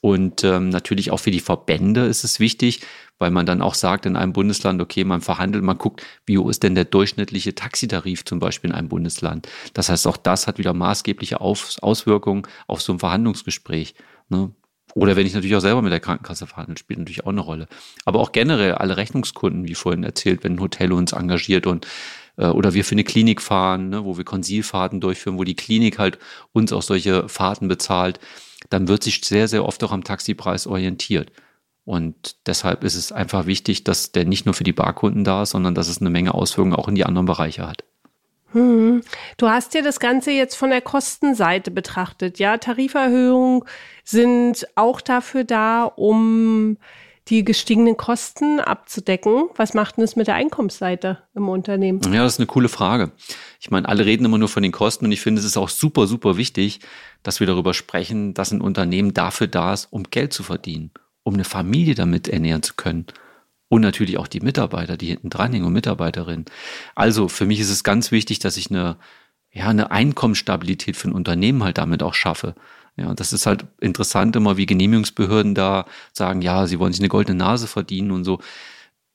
Und 0.00 0.42
ähm, 0.42 0.68
natürlich 0.68 1.10
auch 1.10 1.18
für 1.18 1.30
die 1.30 1.40
Verbände 1.40 2.06
ist 2.06 2.24
es 2.24 2.40
wichtig, 2.40 2.80
weil 3.18 3.30
man 3.30 3.46
dann 3.46 3.62
auch 3.62 3.74
sagt 3.74 4.04
in 4.06 4.16
einem 4.16 4.32
Bundesland, 4.32 4.80
okay, 4.80 5.04
man 5.04 5.20
verhandelt, 5.20 5.62
man 5.62 5.78
guckt, 5.78 6.04
wie 6.26 6.38
hoch 6.38 6.48
ist 6.48 6.64
denn 6.64 6.74
der 6.74 6.84
durchschnittliche 6.84 7.54
Taxitarif 7.54 8.24
zum 8.24 8.40
Beispiel 8.40 8.70
in 8.70 8.76
einem 8.76 8.88
Bundesland. 8.88 9.48
Das 9.74 9.88
heißt, 9.88 10.06
auch 10.08 10.16
das 10.16 10.46
hat 10.46 10.58
wieder 10.58 10.72
maßgebliche 10.72 11.40
Auswirkungen 11.40 12.42
auf 12.66 12.82
so 12.82 12.92
ein 12.92 12.98
Verhandlungsgespräch. 12.98 13.94
Ne? 14.28 14.50
Oder 14.94 15.16
wenn 15.16 15.26
ich 15.26 15.34
natürlich 15.34 15.56
auch 15.56 15.60
selber 15.60 15.82
mit 15.82 15.92
der 15.92 16.00
Krankenkasse 16.00 16.46
verhandle, 16.46 16.76
spielt 16.76 16.98
natürlich 16.98 17.24
auch 17.24 17.30
eine 17.30 17.40
Rolle. 17.40 17.68
Aber 18.04 18.20
auch 18.20 18.32
generell 18.32 18.74
alle 18.74 18.96
Rechnungskunden, 18.96 19.66
wie 19.66 19.74
vorhin 19.74 20.04
erzählt, 20.04 20.44
wenn 20.44 20.54
ein 20.54 20.60
Hotel 20.60 20.92
uns 20.92 21.12
engagiert 21.12 21.66
und 21.66 21.86
äh, 22.36 22.46
oder 22.46 22.74
wir 22.74 22.84
für 22.84 22.92
eine 22.92 23.04
Klinik 23.04 23.40
fahren, 23.40 23.88
ne, 23.88 24.04
wo 24.04 24.16
wir 24.16 24.24
Konsilfahrten 24.24 25.00
durchführen, 25.00 25.38
wo 25.38 25.44
die 25.44 25.56
Klinik 25.56 25.98
halt 25.98 26.18
uns 26.52 26.72
auch 26.72 26.82
solche 26.82 27.28
Fahrten 27.28 27.68
bezahlt, 27.68 28.20
dann 28.70 28.88
wird 28.88 29.02
sich 29.02 29.24
sehr, 29.24 29.48
sehr 29.48 29.64
oft 29.64 29.82
auch 29.84 29.92
am 29.92 30.04
Taxipreis 30.04 30.66
orientiert. 30.66 31.32
Und 31.84 32.36
deshalb 32.46 32.84
ist 32.84 32.94
es 32.94 33.10
einfach 33.10 33.46
wichtig, 33.46 33.84
dass 33.84 34.12
der 34.12 34.24
nicht 34.24 34.46
nur 34.46 34.54
für 34.54 34.64
die 34.64 34.72
Barkunden 34.72 35.24
da 35.24 35.42
ist, 35.42 35.50
sondern 35.50 35.74
dass 35.74 35.88
es 35.88 36.00
eine 36.00 36.10
Menge 36.10 36.34
Auswirkungen 36.34 36.76
auch 36.76 36.88
in 36.88 36.94
die 36.94 37.04
anderen 37.04 37.26
Bereiche 37.26 37.66
hat. 37.66 37.84
Hm. 38.52 39.02
Du 39.38 39.48
hast 39.48 39.74
ja 39.74 39.82
das 39.82 39.98
Ganze 39.98 40.30
jetzt 40.30 40.54
von 40.54 40.70
der 40.70 40.82
Kostenseite 40.82 41.70
betrachtet. 41.70 42.38
Ja, 42.38 42.58
Tariferhöhungen 42.58 43.64
sind 44.04 44.66
auch 44.74 45.00
dafür 45.00 45.44
da, 45.44 45.84
um 45.84 46.76
die 47.28 47.44
gestiegenen 47.44 47.96
Kosten 47.96 48.60
abzudecken. 48.60 49.48
Was 49.56 49.74
macht 49.74 49.96
denn 49.96 50.02
das 50.02 50.16
mit 50.16 50.26
der 50.26 50.34
Einkommensseite 50.34 51.18
im 51.34 51.48
Unternehmen? 51.48 52.00
Ja, 52.12 52.24
das 52.24 52.34
ist 52.34 52.40
eine 52.40 52.46
coole 52.46 52.68
Frage. 52.68 53.12
Ich 53.60 53.70
meine, 53.70 53.88
alle 53.88 54.04
reden 54.04 54.24
immer 54.24 54.38
nur 54.38 54.48
von 54.48 54.62
den 54.62 54.72
Kosten 54.72 55.04
und 55.04 55.12
ich 55.12 55.20
finde, 55.20 55.40
es 55.40 55.46
ist 55.46 55.56
auch 55.56 55.68
super, 55.68 56.06
super 56.06 56.36
wichtig, 56.36 56.80
dass 57.22 57.40
wir 57.40 57.46
darüber 57.46 57.74
sprechen, 57.74 58.34
dass 58.34 58.50
ein 58.50 58.60
Unternehmen 58.60 59.14
dafür 59.14 59.46
da 59.46 59.72
ist, 59.72 59.86
um 59.90 60.04
Geld 60.04 60.32
zu 60.32 60.42
verdienen 60.42 60.90
um 61.22 61.34
eine 61.34 61.44
Familie 61.44 61.94
damit 61.94 62.28
ernähren 62.28 62.62
zu 62.62 62.74
können. 62.74 63.06
Und 63.68 63.80
natürlich 63.80 64.18
auch 64.18 64.26
die 64.26 64.40
Mitarbeiter, 64.40 64.96
die 64.96 65.06
hinten 65.06 65.30
dran 65.30 65.52
hängen 65.52 65.64
und 65.64 65.72
Mitarbeiterinnen. 65.72 66.44
Also 66.94 67.28
für 67.28 67.46
mich 67.46 67.60
ist 67.60 67.70
es 67.70 67.84
ganz 67.84 68.12
wichtig, 68.12 68.38
dass 68.38 68.58
ich 68.58 68.70
eine, 68.70 68.96
ja, 69.50 69.68
eine 69.68 69.90
Einkommensstabilität 69.90 70.96
für 70.96 71.08
ein 71.08 71.14
Unternehmen 71.14 71.64
halt 71.64 71.78
damit 71.78 72.02
auch 72.02 72.14
schaffe. 72.14 72.54
Ja, 72.96 73.08
und 73.08 73.20
das 73.20 73.32
ist 73.32 73.46
halt 73.46 73.64
interessant 73.80 74.36
immer, 74.36 74.56
wie 74.56 74.66
Genehmigungsbehörden 74.66 75.54
da 75.54 75.86
sagen, 76.12 76.42
ja, 76.42 76.66
sie 76.66 76.78
wollen 76.78 76.92
sich 76.92 77.00
eine 77.00 77.08
goldene 77.08 77.38
Nase 77.38 77.66
verdienen 77.66 78.10
und 78.10 78.24
so. 78.24 78.38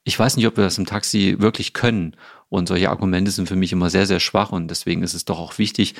Ich 0.03 0.17
weiß 0.17 0.37
nicht, 0.37 0.47
ob 0.47 0.57
wir 0.57 0.63
das 0.63 0.77
im 0.77 0.85
Taxi 0.85 1.35
wirklich 1.39 1.73
können. 1.73 2.15
Und 2.49 2.67
solche 2.67 2.89
Argumente 2.89 3.29
sind 3.29 3.47
für 3.47 3.55
mich 3.55 3.73
immer 3.73 3.89
sehr, 3.89 4.07
sehr 4.07 4.19
schwach. 4.19 4.51
Und 4.51 4.69
deswegen 4.69 5.03
ist 5.03 5.13
es 5.13 5.25
doch 5.25 5.39
auch 5.39 5.57
wichtig, 5.57 5.95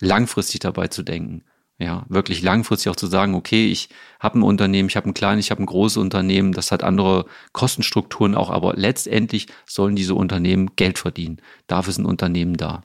langfristig 0.00 0.60
dabei 0.60 0.88
zu 0.88 1.02
denken. 1.02 1.44
Ja, 1.78 2.04
wirklich 2.08 2.42
langfristig 2.42 2.90
auch 2.90 2.96
zu 2.96 3.06
sagen, 3.06 3.34
okay, 3.34 3.66
ich 3.68 3.88
habe 4.20 4.38
ein 4.38 4.42
Unternehmen, 4.42 4.88
ich 4.88 4.96
habe 4.96 5.08
ein 5.08 5.14
kleines, 5.14 5.46
ich 5.46 5.50
habe 5.50 5.62
ein 5.62 5.66
großes 5.66 5.96
Unternehmen, 5.96 6.52
das 6.52 6.70
hat 6.70 6.82
andere 6.84 7.26
Kostenstrukturen 7.52 8.34
auch, 8.34 8.50
aber 8.50 8.74
letztendlich 8.74 9.46
sollen 9.66 9.96
diese 9.96 10.14
Unternehmen 10.14 10.76
Geld 10.76 10.98
verdienen. 10.98 11.40
Dafür 11.66 11.94
ein 11.98 12.04
Unternehmen 12.04 12.56
da. 12.56 12.82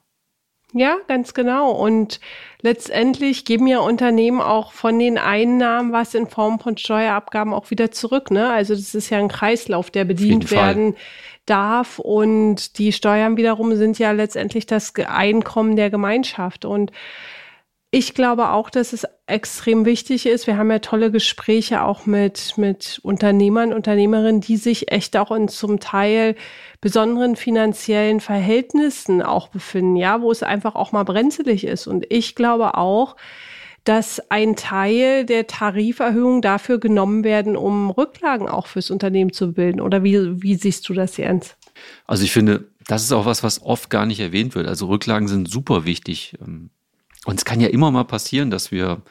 Ja, 0.74 0.98
ganz 1.08 1.34
genau. 1.34 1.72
Und 1.72 2.20
letztendlich 2.62 3.46
geben 3.46 3.68
ja 3.68 3.80
Unternehmen 3.80 4.42
auch 4.42 4.74
von 4.74 5.00
den 5.00 5.18
Einnahmen 5.18 5.94
was 5.94 6.14
in 6.14 6.28
Form 6.28 6.60
von 6.60 6.78
Steuerabgaben 6.78 7.54
auch 7.54 7.72
wieder 7.72 7.92
zurück. 7.92 8.32
Ne? 8.32 8.50
Also 8.50 8.76
das 8.76 8.94
ist 8.94 9.10
ja 9.10 9.18
ein 9.18 9.30
Kreislauf, 9.30 9.90
der 9.92 10.04
bedient 10.04 10.52
werden 10.52 10.96
darf. 11.46 12.00
Und 12.00 12.78
die 12.80 12.92
Steuern 12.92 13.38
wiederum 13.38 13.76
sind 13.76 13.98
ja 13.98 14.12
letztendlich 14.12 14.66
das 14.66 14.94
Einkommen 14.96 15.78
der 15.78 15.90
Gemeinschaft. 15.90 16.66
Und 16.66 16.92
ich 17.90 18.14
glaube 18.14 18.52
auch, 18.52 18.70
dass 18.70 18.92
es 18.92 19.06
extrem 19.28 19.86
wichtig 19.86 20.26
ist. 20.26 20.46
Wir 20.46 20.58
haben 20.58 20.70
ja 20.70 20.80
tolle 20.80 21.10
Gespräche 21.10 21.84
auch 21.84 22.06
mit, 22.06 22.58
mit 22.58 23.00
Unternehmern, 23.02 23.74
Unternehmerinnen, 23.74 24.42
die 24.42 24.58
sich 24.58 24.92
echt 24.92 25.16
auch 25.16 25.32
in 25.32 25.48
zum 25.48 25.80
Teil 25.80 26.36
besonderen 26.82 27.36
finanziellen 27.38 28.20
Verhältnissen 28.20 29.22
auch 29.22 29.48
befinden, 29.48 29.96
ja, 29.96 30.22
wo 30.22 30.32
es 30.32 30.44
einfach 30.44 30.76
auch 30.76 30.92
mal 30.92 31.04
brenzlig 31.04 31.66
ist. 31.66 31.88
Und 31.88 32.06
ich 32.10 32.36
glaube 32.36 32.76
auch, 32.76 33.16
dass 33.86 34.22
ein 34.30 34.58
Teil 34.58 35.26
der 35.26 35.48
Tariferhöhung 35.48 36.42
dafür 36.42 36.80
genommen 36.80 37.24
werden, 37.24 37.56
um 37.56 37.90
Rücklagen 37.90 38.50
auch 38.50 38.68
fürs 38.68 38.92
Unternehmen 38.92 39.32
zu 39.32 39.54
bilden. 39.54 39.80
Oder 39.80 40.04
wie, 40.04 40.42
wie 40.44 40.56
siehst 40.56 40.90
du 40.90 40.94
das, 40.94 41.16
Jens? 41.16 41.56
Also 42.06 42.26
ich 42.26 42.34
finde, 42.34 42.66
das 42.86 43.04
ist 43.04 43.14
auch 43.14 43.26
was, 43.26 43.44
was 43.44 43.62
oft 43.62 43.90
gar 43.90 44.06
nicht 44.06 44.20
erwähnt 44.20 44.56
wird. 44.56 44.68
Also 44.68 44.88
Rücklagen 44.88 45.30
sind 45.30 45.50
super 45.50 45.86
wichtig. 45.86 46.38
Und 47.28 47.36
es 47.40 47.44
kann 47.44 47.60
ja 47.60 47.68
immer 47.68 47.92
mal 47.92 48.06
passieren, 48.06 48.52
dass 48.52 48.72
wir, 48.72 49.02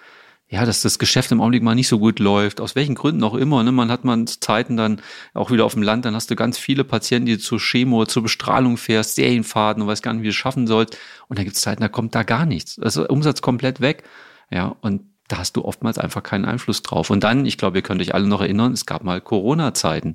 ja, 0.49 0.65
dass 0.65 0.81
das 0.81 0.99
Geschäft 0.99 1.33
im 1.33 1.41
Augenblick 1.43 1.63
mal 1.63 1.75
nicht 1.75 1.87
so 1.87 1.99
gut 1.99 2.19
läuft, 2.19 2.63
aus 2.63 2.75
welchen 2.75 2.95
Gründen 2.95 3.23
auch 3.23 3.35
immer. 3.35 3.63
Ne? 3.63 3.73
Man 3.73 3.91
hat 3.91 4.07
man 4.07 4.27
Zeiten 4.27 4.79
dann 4.79 5.03
auch 5.35 5.51
wieder 5.51 5.67
auf 5.67 5.75
dem 5.75 5.83
Land, 5.83 6.07
dann 6.07 6.15
hast 6.15 6.31
du 6.31 6.35
ganz 6.35 6.57
viele 6.57 6.83
Patienten, 6.83 7.27
die 7.27 7.37
zur 7.37 7.59
Chemo, 7.59 8.07
zur 8.07 8.23
Bestrahlung 8.23 8.79
fährst, 8.79 9.17
Serienfahrten 9.17 9.83
und 9.83 9.89
weißt 9.89 10.03
gar 10.03 10.15
nicht, 10.15 10.23
wie 10.23 10.29
du 10.29 10.31
es 10.31 10.35
schaffen 10.35 10.67
sollst. 10.67 10.97
Und 11.29 11.39
dann 11.39 11.45
gibt 11.45 11.57
es 11.57 11.63
Zeiten, 11.63 11.83
da 11.83 11.89
kommt 11.89 12.15
da 12.15 12.23
gar 12.23 12.47
nichts. 12.47 12.79
Also 12.79 13.07
Umsatz 13.07 13.43
komplett 13.43 13.83
weg. 13.83 14.05
Ja, 14.51 14.75
und 14.81 15.03
da 15.29 15.37
hast 15.37 15.55
du 15.59 15.67
oftmals 15.67 15.99
einfach 15.99 16.23
keinen 16.23 16.47
Einfluss 16.47 16.83
drauf. 16.83 17.11
Und 17.11 17.23
dann, 17.23 17.45
ich 17.45 17.59
glaube, 17.59 17.77
ihr 17.77 17.83
könnt 17.83 18.01
euch 18.01 18.15
alle 18.15 18.27
noch 18.27 18.41
erinnern, 18.41 18.73
es 18.73 18.87
gab 18.87 19.05
mal 19.05 19.21
Corona-Zeiten. 19.21 20.15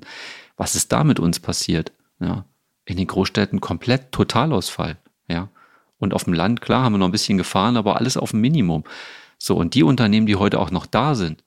Was 0.56 0.74
ist 0.74 0.90
da 0.90 1.04
mit 1.04 1.20
uns 1.20 1.38
passiert? 1.38 1.92
Ja, 2.18 2.46
in 2.84 2.96
den 2.96 3.06
Großstädten 3.06 3.60
komplett 3.60 4.10
Totalausfall. 4.10 4.98
Ja, 5.28 5.50
und 6.02 6.14
auf 6.14 6.24
dem 6.24 6.32
Land, 6.32 6.60
klar, 6.60 6.82
haben 6.82 6.94
wir 6.94 6.98
noch 6.98 7.06
ein 7.06 7.12
bisschen 7.12 7.38
gefahren, 7.38 7.76
aber 7.76 7.96
alles 7.96 8.16
auf 8.16 8.32
dem 8.32 8.40
Minimum. 8.40 8.82
So, 9.38 9.56
und 9.56 9.74
die 9.74 9.84
Unternehmen, 9.84 10.26
die 10.26 10.34
heute 10.34 10.58
auch 10.58 10.72
noch 10.72 10.84
da 10.84 11.14
sind, 11.14 11.44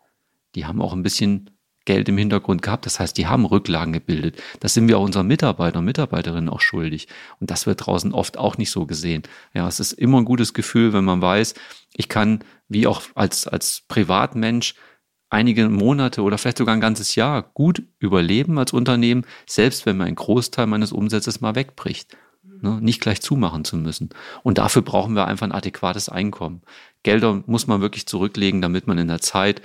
die 0.55 0.65
haben 0.65 0.81
auch 0.81 0.93
ein 0.93 1.03
bisschen 1.03 1.49
Geld 1.83 2.07
im 2.07 2.17
Hintergrund 2.17 2.61
gehabt. 2.61 2.85
Das 2.85 3.01
heißt, 3.01 3.17
die 3.17 3.27
haben 3.27 3.43
Rücklagen 3.43 3.91
gebildet. 3.91 4.41
Das 4.61 4.73
sind 4.73 4.87
wir 4.87 4.97
auch 4.97 5.03
unseren 5.03 5.27
Mitarbeiter 5.27 5.79
und 5.79 5.85
Mitarbeiterinnen 5.85 6.49
auch 6.49 6.61
schuldig. 6.61 7.09
Und 7.41 7.51
das 7.51 7.67
wird 7.67 7.85
draußen 7.85 8.13
oft 8.13 8.37
auch 8.37 8.57
nicht 8.57 8.71
so 8.71 8.85
gesehen. 8.85 9.23
Ja, 9.53 9.67
es 9.67 9.81
ist 9.81 9.91
immer 9.91 10.19
ein 10.19 10.25
gutes 10.25 10.53
Gefühl, 10.53 10.93
wenn 10.93 11.03
man 11.03 11.21
weiß, 11.21 11.53
ich 11.93 12.07
kann, 12.07 12.39
wie 12.69 12.87
auch 12.87 13.01
als, 13.13 13.47
als 13.47 13.83
Privatmensch, 13.89 14.73
einige 15.29 15.67
Monate 15.67 16.21
oder 16.21 16.37
vielleicht 16.37 16.59
sogar 16.59 16.75
ein 16.75 16.81
ganzes 16.81 17.15
Jahr 17.15 17.43
gut 17.43 17.83
überleben 17.99 18.57
als 18.57 18.71
Unternehmen, 18.71 19.25
selbst 19.47 19.85
wenn 19.85 19.97
mein 19.97 20.15
Großteil 20.15 20.65
meines 20.65 20.93
Umsatzes 20.93 21.41
mal 21.41 21.55
wegbricht 21.55 22.15
ne, 22.65 22.81
nicht 22.81 23.01
gleich 23.01 23.21
zumachen 23.21 23.63
zu 23.63 23.77
müssen. 23.77 24.09
Und 24.43 24.57
dafür 24.57 24.81
brauchen 24.81 25.15
wir 25.15 25.27
einfach 25.27 25.45
ein 25.45 25.51
adäquates 25.51 26.09
Einkommen. 26.09 26.61
Gelder 27.03 27.43
muss 27.45 27.67
man 27.67 27.81
wirklich 27.81 28.07
zurücklegen, 28.07 28.61
damit 28.61 28.87
man 28.87 28.97
in 28.97 29.07
der 29.07 29.21
Zeit, 29.21 29.61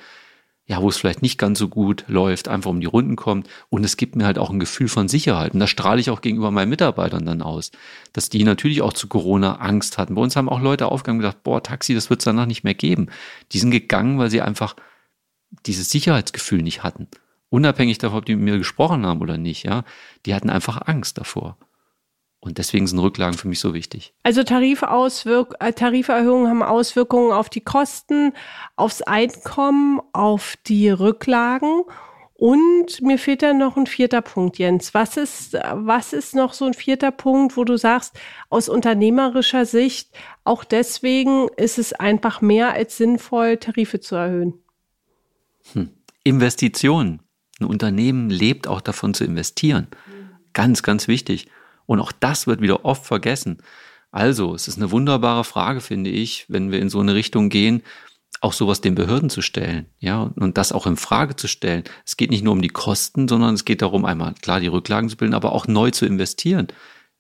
ja, 0.66 0.80
wo 0.80 0.88
es 0.88 0.98
vielleicht 0.98 1.22
nicht 1.22 1.38
ganz 1.38 1.58
so 1.58 1.68
gut 1.68 2.04
läuft, 2.06 2.46
einfach 2.46 2.70
um 2.70 2.80
die 2.80 2.86
Runden 2.86 3.16
kommt. 3.16 3.48
Und 3.70 3.82
es 3.82 3.96
gibt 3.96 4.14
mir 4.14 4.26
halt 4.26 4.38
auch 4.38 4.50
ein 4.50 4.60
Gefühl 4.60 4.88
von 4.88 5.08
Sicherheit. 5.08 5.54
Und 5.54 5.60
das 5.60 5.70
strahle 5.70 6.00
ich 6.00 6.10
auch 6.10 6.20
gegenüber 6.20 6.50
meinen 6.50 6.68
Mitarbeitern 6.68 7.26
dann 7.26 7.42
aus, 7.42 7.72
dass 8.12 8.28
die 8.28 8.44
natürlich 8.44 8.82
auch 8.82 8.92
zu 8.92 9.08
Corona 9.08 9.56
Angst 9.56 9.98
hatten. 9.98 10.14
Bei 10.14 10.22
uns 10.22 10.36
haben 10.36 10.48
auch 10.48 10.60
Leute 10.60 10.86
aufgegangen 10.86 11.18
und 11.20 11.22
gedacht, 11.26 11.42
boah, 11.42 11.62
Taxi, 11.62 11.94
das 11.94 12.10
wird 12.10 12.20
es 12.20 12.24
danach 12.24 12.46
nicht 12.46 12.62
mehr 12.62 12.74
geben. 12.74 13.08
Die 13.52 13.58
sind 13.58 13.70
gegangen, 13.70 14.18
weil 14.18 14.30
sie 14.30 14.42
einfach 14.42 14.76
dieses 15.66 15.90
Sicherheitsgefühl 15.90 16.62
nicht 16.62 16.84
hatten. 16.84 17.08
Unabhängig 17.48 17.98
davon, 17.98 18.18
ob 18.18 18.26
die 18.26 18.36
mit 18.36 18.44
mir 18.44 18.58
gesprochen 18.58 19.04
haben 19.04 19.20
oder 19.20 19.36
nicht, 19.36 19.64
ja. 19.64 19.84
Die 20.24 20.34
hatten 20.34 20.50
einfach 20.50 20.86
Angst 20.86 21.18
davor. 21.18 21.56
Und 22.40 22.56
deswegen 22.56 22.86
sind 22.86 22.98
Rücklagen 22.98 23.36
für 23.36 23.48
mich 23.48 23.60
so 23.60 23.74
wichtig. 23.74 24.14
Also 24.22 24.42
Tarifauswirk 24.42 25.56
äh, 25.60 25.72
Tariferhöhungen 25.72 26.48
haben 26.48 26.62
Auswirkungen 26.62 27.32
auf 27.32 27.50
die 27.50 27.60
Kosten, 27.60 28.32
aufs 28.76 29.02
Einkommen, 29.02 30.00
auf 30.12 30.56
die 30.66 30.88
Rücklagen. 30.88 31.82
Und 32.32 33.02
mir 33.02 33.18
fehlt 33.18 33.42
da 33.42 33.52
noch 33.52 33.76
ein 33.76 33.86
vierter 33.86 34.22
Punkt, 34.22 34.56
Jens. 34.56 34.94
Was 34.94 35.18
ist, 35.18 35.52
was 35.52 36.14
ist 36.14 36.34
noch 36.34 36.54
so 36.54 36.64
ein 36.64 36.72
vierter 36.72 37.10
Punkt, 37.10 37.58
wo 37.58 37.64
du 37.64 37.76
sagst, 37.76 38.18
aus 38.48 38.70
unternehmerischer 38.70 39.66
Sicht, 39.66 40.08
auch 40.42 40.64
deswegen 40.64 41.48
ist 41.58 41.78
es 41.78 41.92
einfach 41.92 42.40
mehr 42.40 42.72
als 42.72 42.96
sinnvoll, 42.96 43.58
Tarife 43.58 44.00
zu 44.00 44.16
erhöhen? 44.16 44.54
Hm. 45.74 45.90
Investitionen. 46.24 47.20
Ein 47.60 47.66
Unternehmen 47.66 48.30
lebt 48.30 48.66
auch 48.66 48.80
davon 48.80 49.12
zu 49.12 49.24
investieren. 49.24 49.88
Ganz, 50.54 50.82
ganz 50.82 51.08
wichtig. 51.08 51.46
Und 51.90 51.98
auch 51.98 52.12
das 52.12 52.46
wird 52.46 52.60
wieder 52.60 52.84
oft 52.84 53.04
vergessen. 53.04 53.58
Also, 54.12 54.54
es 54.54 54.68
ist 54.68 54.76
eine 54.76 54.92
wunderbare 54.92 55.42
Frage, 55.42 55.80
finde 55.80 56.08
ich, 56.08 56.44
wenn 56.46 56.70
wir 56.70 56.78
in 56.78 56.88
so 56.88 57.00
eine 57.00 57.16
Richtung 57.16 57.48
gehen, 57.48 57.82
auch 58.40 58.52
sowas 58.52 58.80
den 58.80 58.94
Behörden 58.94 59.28
zu 59.28 59.42
stellen, 59.42 59.86
ja, 59.98 60.30
und 60.36 60.56
das 60.56 60.70
auch 60.70 60.86
in 60.86 60.96
Frage 60.96 61.34
zu 61.34 61.48
stellen. 61.48 61.82
Es 62.06 62.16
geht 62.16 62.30
nicht 62.30 62.44
nur 62.44 62.52
um 62.52 62.62
die 62.62 62.68
Kosten, 62.68 63.26
sondern 63.26 63.54
es 63.54 63.64
geht 63.64 63.82
darum, 63.82 64.04
einmal 64.04 64.34
klar 64.34 64.60
die 64.60 64.68
Rücklagen 64.68 65.10
zu 65.10 65.16
bilden, 65.16 65.34
aber 65.34 65.50
auch 65.50 65.66
neu 65.66 65.90
zu 65.90 66.06
investieren. 66.06 66.68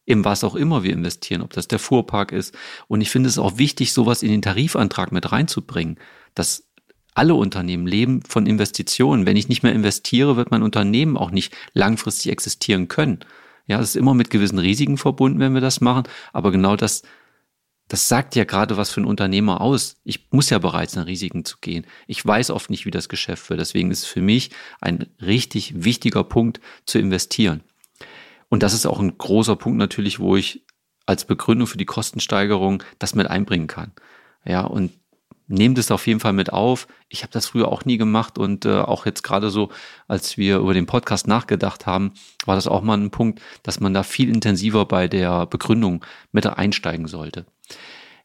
In 0.04 0.24
was 0.24 0.44
auch 0.44 0.54
immer 0.54 0.84
wir 0.84 0.92
investieren, 0.92 1.42
ob 1.42 1.52
das 1.52 1.66
der 1.66 1.80
Fuhrpark 1.80 2.30
ist. 2.30 2.56
Und 2.86 3.00
ich 3.00 3.10
finde 3.10 3.28
es 3.28 3.38
auch 3.38 3.58
wichtig, 3.58 3.92
sowas 3.92 4.22
in 4.22 4.30
den 4.30 4.40
Tarifantrag 4.40 5.10
mit 5.10 5.32
reinzubringen, 5.32 5.98
dass 6.36 6.68
alle 7.14 7.34
Unternehmen 7.34 7.88
leben 7.88 8.22
von 8.22 8.46
Investitionen. 8.46 9.26
Wenn 9.26 9.36
ich 9.36 9.48
nicht 9.48 9.64
mehr 9.64 9.72
investiere, 9.72 10.36
wird 10.36 10.52
mein 10.52 10.62
Unternehmen 10.62 11.16
auch 11.16 11.32
nicht 11.32 11.52
langfristig 11.72 12.30
existieren 12.30 12.86
können. 12.86 13.24
Ja, 13.70 13.78
es 13.78 13.90
ist 13.90 13.96
immer 13.96 14.14
mit 14.14 14.30
gewissen 14.30 14.58
Risiken 14.58 14.96
verbunden, 14.96 15.38
wenn 15.38 15.54
wir 15.54 15.60
das 15.60 15.80
machen. 15.80 16.02
Aber 16.32 16.50
genau 16.50 16.74
das, 16.74 17.02
das 17.86 18.08
sagt 18.08 18.34
ja 18.34 18.42
gerade 18.42 18.76
was 18.76 18.90
für 18.90 19.00
ein 19.00 19.04
Unternehmer 19.04 19.60
aus. 19.60 20.00
Ich 20.02 20.26
muss 20.32 20.50
ja 20.50 20.58
bereit 20.58 20.90
sein, 20.90 21.04
Risiken 21.04 21.44
zu 21.44 21.58
gehen. 21.60 21.86
Ich 22.08 22.26
weiß 22.26 22.50
oft 22.50 22.68
nicht, 22.68 22.84
wie 22.84 22.90
das 22.90 23.08
Geschäft 23.08 23.48
wird. 23.48 23.60
Deswegen 23.60 23.92
ist 23.92 24.00
es 24.00 24.06
für 24.06 24.22
mich 24.22 24.50
ein 24.80 25.06
richtig 25.22 25.84
wichtiger 25.84 26.24
Punkt 26.24 26.60
zu 26.84 26.98
investieren. 26.98 27.62
Und 28.48 28.64
das 28.64 28.74
ist 28.74 28.86
auch 28.86 28.98
ein 28.98 29.16
großer 29.16 29.54
Punkt 29.54 29.78
natürlich, 29.78 30.18
wo 30.18 30.34
ich 30.34 30.66
als 31.06 31.24
Begründung 31.24 31.68
für 31.68 31.78
die 31.78 31.86
Kostensteigerung 31.86 32.82
das 32.98 33.14
mit 33.14 33.28
einbringen 33.28 33.68
kann. 33.68 33.92
Ja, 34.44 34.62
und 34.62 34.90
nehmt 35.50 35.78
es 35.78 35.90
auf 35.90 36.06
jeden 36.06 36.20
Fall 36.20 36.32
mit 36.32 36.52
auf. 36.52 36.86
Ich 37.08 37.22
habe 37.22 37.32
das 37.32 37.46
früher 37.48 37.68
auch 37.68 37.84
nie 37.84 37.98
gemacht 37.98 38.38
und 38.38 38.64
äh, 38.64 38.80
auch 38.80 39.04
jetzt 39.04 39.22
gerade 39.22 39.50
so, 39.50 39.70
als 40.06 40.36
wir 40.36 40.58
über 40.58 40.74
den 40.74 40.86
Podcast 40.86 41.26
nachgedacht 41.26 41.86
haben, 41.86 42.12
war 42.46 42.54
das 42.54 42.68
auch 42.68 42.82
mal 42.82 42.96
ein 42.96 43.10
Punkt, 43.10 43.40
dass 43.62 43.80
man 43.80 43.92
da 43.92 44.02
viel 44.02 44.28
intensiver 44.28 44.86
bei 44.86 45.08
der 45.08 45.46
Begründung 45.46 46.04
mit 46.32 46.46
einsteigen 46.46 47.08
sollte. 47.08 47.46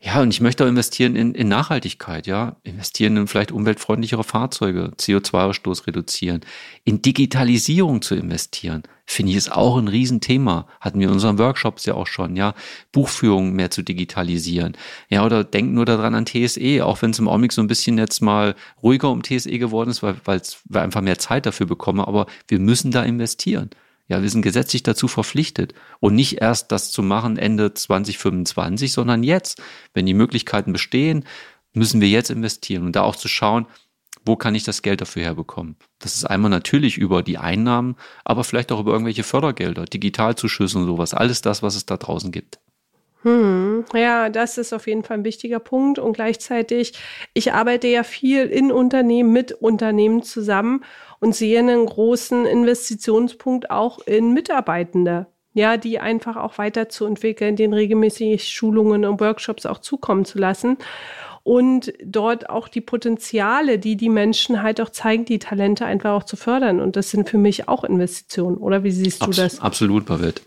Ja, 0.02 0.22
und 0.22 0.30
ich 0.30 0.42
möchte 0.42 0.64
auch 0.64 0.68
investieren 0.68 1.16
in, 1.16 1.34
in 1.34 1.48
Nachhaltigkeit, 1.48 2.28
ja. 2.28 2.58
Investieren 2.64 3.18
in 3.18 3.28
vielleicht 3.28 3.52
umweltfreundlichere 3.52 4.24
Fahrzeuge, 4.24 4.92
CO2-Ausstoß 5.00 5.88
reduzieren, 5.88 6.42
in 6.84 7.02
Digitalisierung 7.02 8.02
zu 8.02 8.16
investieren. 8.16 8.84
Finde 9.08 9.32
ich 9.32 9.38
ist 9.38 9.52
auch 9.52 9.78
ein 9.78 9.88
Riesenthema. 9.88 10.68
Hatten 10.80 11.00
wir 11.00 11.08
in 11.08 11.14
unseren 11.14 11.38
Workshops 11.38 11.86
ja 11.86 11.94
auch 11.94 12.08
schon, 12.08 12.36
ja. 12.36 12.54
Buchführung 12.92 13.54
mehr 13.54 13.72
zu 13.72 13.84
digitalisieren. 13.84 14.78
Ja, 15.10 15.26
oder 15.26 15.44
denkt 15.44 15.74
nur 15.74 15.86
daran 15.86 16.16
an 16.16 16.26
TSE, 16.26 16.86
auch 16.86 17.02
wenn 17.02 17.12
es 17.12 17.20
im 17.20 17.28
Augenblick 17.28 17.54
so 17.54 17.62
ein 17.62 17.68
bisschen 17.68 17.98
jetzt 17.98 18.22
mal 18.22 18.56
ruhiger 18.84 19.10
um 19.10 19.24
TSE 19.24 19.58
geworden 19.58 19.90
ist, 19.90 20.04
weil, 20.04 20.16
weil 20.26 20.42
wir 20.66 20.82
einfach 20.82 21.02
mehr 21.02 21.20
Zeit 21.20 21.46
dafür 21.46 21.68
bekommen. 21.68 22.02
Aber 22.02 22.26
wir 22.48 22.60
müssen 22.60 22.92
da 22.92 23.04
investieren. 23.04 23.70
Ja, 24.08 24.22
wir 24.22 24.30
sind 24.30 24.44
gesetzlich 24.44 24.84
dazu 24.84 25.08
verpflichtet. 25.08 25.74
Und 26.00 26.16
nicht 26.16 26.42
erst 26.42 26.72
das 26.72 26.92
zu 26.92 27.02
machen 27.02 27.38
Ende 27.38 27.74
2025, 27.74 28.92
sondern 28.92 29.24
jetzt. 29.24 29.62
Wenn 29.94 30.06
die 30.06 30.14
Möglichkeiten 30.14 30.74
bestehen, 30.74 31.26
müssen 31.74 32.02
wir 32.02 32.10
jetzt 32.10 32.30
investieren 32.30 32.86
und 32.86 32.96
da 32.96 33.02
auch 33.02 33.16
zu 33.16 33.28
schauen, 33.28 33.66
wo 34.26 34.36
kann 34.36 34.56
ich 34.56 34.64
das 34.64 34.82
Geld 34.82 35.02
dafür 35.02 35.24
herbekommen? 35.24 35.76
Das 36.00 36.16
ist 36.16 36.26
einmal 36.26 36.50
natürlich 36.50 36.98
über 36.98 37.22
die 37.22 37.38
Einnahmen, 37.38 37.96
aber 38.24 38.44
vielleicht 38.44 38.72
auch 38.72 38.80
über 38.80 38.92
irgendwelche 38.92 39.24
Fördergelder, 39.24 39.86
Digitalzuschüsse 39.86 40.80
und 40.80 40.86
sowas. 40.86 41.14
Alles 41.14 41.42
das, 41.42 41.62
was 41.62 41.76
es 41.76 41.86
da 41.86 41.98
draußen 41.98 42.32
gibt. 42.32 42.60
Hm, 43.22 43.86
ja, 43.94 44.30
das 44.30 44.60
ist 44.60 44.72
auf 44.72 44.86
jeden 44.86 45.04
Fall 45.04 45.18
ein 45.18 45.24
wichtiger 45.24 45.60
Punkt. 45.60 45.98
Und 45.98 46.14
gleichzeitig, 46.14 46.94
ich 47.34 47.54
arbeite 47.54 47.88
ja 47.88 48.04
viel 48.04 48.46
in 48.46 48.72
Unternehmen, 48.72 49.32
mit 49.32 49.52
Unternehmen 49.52 50.22
zusammen 50.22 50.84
und 51.26 51.36
sehe 51.36 51.60
einen 51.60 51.86
großen 51.86 52.46
Investitionspunkt 52.46 53.72
auch 53.72 54.00
in 54.06 54.32
Mitarbeitende. 54.34 55.26
Ja, 55.54 55.78
die 55.78 56.00
einfach 56.00 56.36
auch 56.36 56.58
weiterzuentwickeln, 56.58 57.56
den 57.56 57.74
regelmäßig 57.74 58.50
Schulungen 58.50 59.06
und 59.06 59.20
Workshops 59.22 59.66
auch 59.66 59.80
zukommen 59.80 60.26
zu 60.26 60.38
lassen. 60.38 60.78
und 61.46 61.94
dort 62.04 62.50
auch 62.50 62.68
die 62.68 62.82
Potenziale, 62.82 63.78
die 63.78 63.96
die 63.96 64.10
Menschen 64.10 64.64
halt 64.64 64.82
auch 64.82 64.90
zeigen, 64.90 65.26
die 65.26 65.38
Talente 65.38 65.86
einfach 65.86 66.10
auch 66.14 66.24
zu 66.24 66.38
fördern. 66.38 66.80
Und 66.80 66.96
das 66.96 67.12
sind 67.12 67.30
für 67.30 67.38
mich 67.38 67.70
auch 67.70 67.84
Investitionen, 67.84 68.58
oder 68.58 68.84
wie 68.84 68.90
siehst 68.90 69.22
du 69.22 69.28
Abs 69.28 69.38
das? 69.38 69.60
Absolut, 69.62 70.08
Babette. 70.08 70.42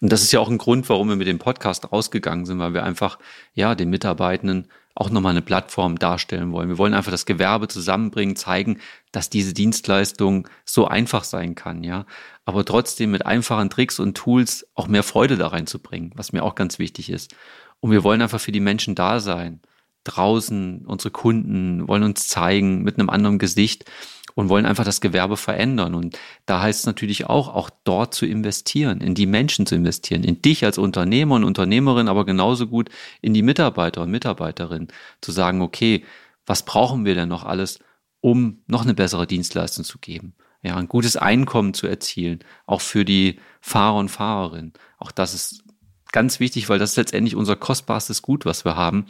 Und 0.00 0.10
das 0.10 0.22
ist 0.22 0.32
ja 0.32 0.40
auch 0.40 0.50
ein 0.50 0.58
Grund, 0.58 0.88
warum 0.88 1.08
wir 1.08 1.14
mit 1.14 1.28
dem 1.28 1.38
Podcast 1.38 1.92
rausgegangen 1.92 2.46
sind, 2.46 2.58
weil 2.58 2.74
wir 2.74 2.82
einfach, 2.82 3.20
ja, 3.54 3.76
den 3.76 3.90
Mitarbeitenden 3.90 4.66
auch 5.00 5.08
nochmal 5.08 5.30
eine 5.30 5.40
Plattform 5.40 5.98
darstellen 5.98 6.52
wollen. 6.52 6.68
Wir 6.68 6.76
wollen 6.76 6.92
einfach 6.92 7.10
das 7.10 7.24
Gewerbe 7.24 7.68
zusammenbringen, 7.68 8.36
zeigen, 8.36 8.78
dass 9.12 9.30
diese 9.30 9.54
Dienstleistung 9.54 10.46
so 10.66 10.86
einfach 10.86 11.24
sein 11.24 11.54
kann, 11.54 11.82
ja. 11.82 12.04
Aber 12.44 12.66
trotzdem 12.66 13.10
mit 13.10 13.24
einfachen 13.24 13.70
Tricks 13.70 13.98
und 13.98 14.16
Tools 14.16 14.66
auch 14.74 14.88
mehr 14.88 15.02
Freude 15.02 15.38
da 15.38 15.48
reinzubringen, 15.48 16.12
was 16.16 16.32
mir 16.32 16.42
auch 16.42 16.54
ganz 16.54 16.78
wichtig 16.78 17.08
ist. 17.08 17.34
Und 17.80 17.92
wir 17.92 18.04
wollen 18.04 18.20
einfach 18.20 18.40
für 18.40 18.52
die 18.52 18.60
Menschen 18.60 18.94
da 18.94 19.20
sein 19.20 19.62
draußen, 20.04 20.86
unsere 20.86 21.10
Kunden 21.10 21.86
wollen 21.86 22.02
uns 22.02 22.26
zeigen 22.26 22.82
mit 22.82 22.98
einem 22.98 23.10
anderen 23.10 23.38
Gesicht 23.38 23.84
und 24.34 24.48
wollen 24.48 24.66
einfach 24.66 24.84
das 24.84 25.00
Gewerbe 25.00 25.36
verändern. 25.36 25.94
Und 25.94 26.18
da 26.46 26.62
heißt 26.62 26.80
es 26.80 26.86
natürlich 26.86 27.26
auch, 27.26 27.48
auch 27.48 27.70
dort 27.84 28.14
zu 28.14 28.26
investieren, 28.26 29.00
in 29.00 29.14
die 29.14 29.26
Menschen 29.26 29.66
zu 29.66 29.74
investieren, 29.74 30.24
in 30.24 30.42
dich 30.42 30.64
als 30.64 30.78
Unternehmer 30.78 31.36
und 31.36 31.44
Unternehmerin, 31.44 32.08
aber 32.08 32.24
genauso 32.24 32.66
gut 32.66 32.90
in 33.20 33.34
die 33.34 33.42
Mitarbeiter 33.42 34.02
und 34.02 34.10
Mitarbeiterinnen, 34.10 34.88
zu 35.20 35.32
sagen, 35.32 35.62
okay, 35.62 36.04
was 36.46 36.64
brauchen 36.64 37.04
wir 37.04 37.14
denn 37.14 37.28
noch 37.28 37.44
alles, 37.44 37.78
um 38.20 38.62
noch 38.66 38.82
eine 38.82 38.94
bessere 38.94 39.26
Dienstleistung 39.26 39.84
zu 39.84 39.98
geben? 39.98 40.34
Ja, 40.62 40.76
ein 40.76 40.88
gutes 40.88 41.16
Einkommen 41.16 41.72
zu 41.72 41.86
erzielen, 41.86 42.40
auch 42.66 42.82
für 42.82 43.04
die 43.04 43.40
Fahrer 43.60 43.96
und 43.96 44.10
Fahrerinnen. 44.10 44.74
Auch 44.98 45.10
das 45.10 45.32
ist 45.32 45.64
ganz 46.12 46.40
wichtig, 46.40 46.68
weil 46.68 46.78
das 46.78 46.90
ist 46.90 46.96
letztendlich 46.96 47.34
unser 47.34 47.56
kostbarstes 47.56 48.20
Gut, 48.22 48.44
was 48.44 48.64
wir 48.64 48.76
haben. 48.76 49.06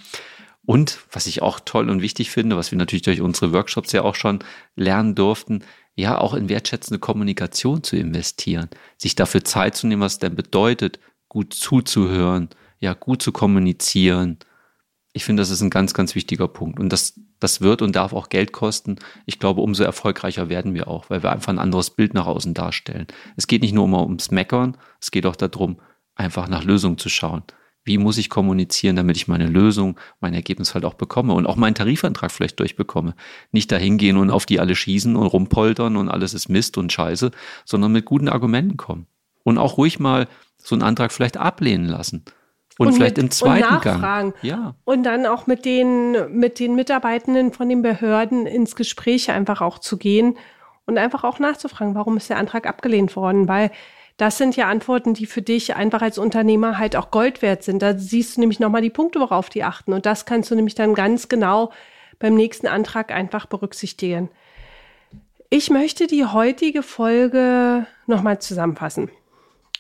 Und 0.71 1.01
was 1.11 1.27
ich 1.27 1.43
auch 1.43 1.59
toll 1.59 1.91
und 1.91 2.01
wichtig 2.01 2.31
finde, 2.31 2.57
was 2.57 2.71
wir 2.71 2.79
natürlich 2.79 3.03
durch 3.03 3.21
unsere 3.21 3.53
Workshops 3.53 3.91
ja 3.91 4.03
auch 4.03 4.15
schon 4.15 4.39
lernen 4.77 5.17
durften, 5.17 5.65
ja, 5.97 6.17
auch 6.17 6.33
in 6.33 6.49
wertschätzende 6.49 7.01
Kommunikation 7.01 7.83
zu 7.83 7.97
investieren, 7.97 8.69
sich 8.97 9.17
dafür 9.17 9.43
Zeit 9.43 9.75
zu 9.75 9.89
nehmen, 9.89 10.03
was 10.03 10.21
denn 10.21 10.37
bedeutet, 10.37 11.01
gut 11.29 11.55
zuzuhören, 11.55 12.51
ja, 12.79 12.95
gut 12.95 13.21
zu 13.21 13.33
kommunizieren. 13.33 14.39
Ich 15.13 15.25
finde, 15.25 15.41
das 15.41 15.51
ist 15.51 15.61
ein 15.61 15.71
ganz, 15.71 15.93
ganz 15.93 16.15
wichtiger 16.15 16.47
Punkt. 16.47 16.79
Und 16.79 16.93
das, 16.93 17.19
das 17.41 17.61
wird 17.61 17.83
und 17.83 17.97
darf 17.97 18.13
auch 18.13 18.29
Geld 18.29 18.53
kosten. 18.53 18.95
Ich 19.27 19.41
glaube, 19.41 19.63
umso 19.63 19.83
erfolgreicher 19.83 20.49
werden 20.51 20.75
wir 20.75 20.87
auch, 20.87 21.11
weil 21.11 21.25
wir 21.25 21.33
einfach 21.33 21.53
ein 21.53 21.59
anderes 21.59 21.91
Bild 21.91 22.15
nach 22.15 22.27
außen 22.27 22.55
darstellen. 22.55 23.09
Es 23.37 23.49
geht 23.49 23.63
nicht 23.63 23.75
nur 23.75 23.87
immer 23.87 24.05
ums 24.05 24.31
Meckern, 24.31 24.77
es 25.01 25.11
geht 25.11 25.27
auch 25.27 25.35
darum, 25.35 25.81
einfach 26.15 26.47
nach 26.47 26.63
Lösungen 26.63 26.97
zu 26.97 27.09
schauen 27.09 27.43
wie 27.91 27.99
muss 27.99 28.19
ich 28.19 28.31
kommunizieren, 28.31 28.95
damit 28.95 29.17
ich 29.17 29.27
meine 29.27 29.49
Lösung, 29.49 29.99
mein 30.21 30.33
Ergebnis 30.33 30.75
halt 30.75 30.85
auch 30.85 30.95
bekomme 30.95 31.35
und 31.35 31.45
auch 31.45 31.57
meinen 31.57 31.75
Tarifantrag 31.75 32.31
vielleicht 32.31 32.61
durchbekomme. 32.61 33.17
Nicht 33.51 33.73
dahin 33.73 33.99
gehen 33.99 34.17
und 34.17 34.31
auf 34.31 34.47
die 34.47 34.61
alle 34.61 34.77
schießen 34.77 35.17
und 35.17 35.27
rumpoltern 35.27 35.97
und 35.97 36.09
alles 36.09 36.33
ist 36.33 36.49
Mist 36.49 36.79
und 36.79 36.93
Scheiße, 36.93 37.33
sondern 37.65 37.91
mit 37.91 38.05
guten 38.05 38.29
Argumenten 38.29 38.77
kommen. 38.77 39.09
Und 39.43 39.59
auch 39.59 39.77
ruhig 39.77 39.99
mal 39.99 40.29
so 40.57 40.77
einen 40.77 40.83
Antrag 40.83 41.11
vielleicht 41.11 41.37
ablehnen 41.37 41.87
lassen. 41.87 42.25
Und, 42.79 42.87
und 42.87 42.93
vielleicht 42.95 43.17
mit, 43.17 43.25
im 43.25 43.31
zweiten 43.33 43.75
und 43.75 43.83
Gang. 43.83 44.35
Ja. 44.43 44.77
Und 44.85 45.03
dann 45.03 45.27
auch 45.27 45.49
mit 45.49 45.65
den, 45.65 46.39
mit 46.39 46.61
den 46.61 46.77
Mitarbeitenden 46.77 47.53
von 47.53 47.69
den 47.69 47.83
Behörden 47.83 48.47
ins 48.47 48.77
Gespräch 48.77 49.33
einfach 49.33 49.63
auch 49.63 49.81
zu 49.81 49.97
gehen 49.97 50.39
und 50.87 50.97
einfach 50.97 51.25
auch 51.25 51.41
nachzufragen, 51.41 51.97
warum 51.97 52.17
ist 52.17 52.31
der 52.31 52.39
Antrag 52.39 52.69
abgelehnt 52.69 53.17
worden? 53.17 53.49
Weil 53.49 53.73
das 54.21 54.37
sind 54.37 54.55
ja 54.55 54.69
Antworten, 54.69 55.15
die 55.15 55.25
für 55.25 55.41
dich 55.41 55.77
einfach 55.77 56.03
als 56.03 56.19
Unternehmer 56.19 56.77
halt 56.77 56.95
auch 56.95 57.11
Gold 57.11 57.41
wert 57.41 57.63
sind. 57.63 57.81
Da 57.81 57.97
siehst 57.97 58.37
du 58.37 58.41
nämlich 58.41 58.61
nochmal 58.61 58.83
die 58.83 58.91
Punkte, 58.91 59.19
worauf 59.19 59.49
die 59.49 59.65
achten. 59.65 59.95
Und 59.95 60.05
das 60.05 60.27
kannst 60.27 60.51
du 60.51 60.55
nämlich 60.55 60.75
dann 60.75 60.93
ganz 60.93 61.29
genau 61.29 61.73
beim 62.19 62.35
nächsten 62.35 62.67
Antrag 62.67 63.13
einfach 63.13 63.47
berücksichtigen. 63.47 64.29
Ich 65.49 65.71
möchte 65.71 66.07
die 66.07 66.27
heutige 66.27 66.83
Folge 66.83 67.87
nochmal 68.07 68.41
zusammenfassen. 68.41 69.11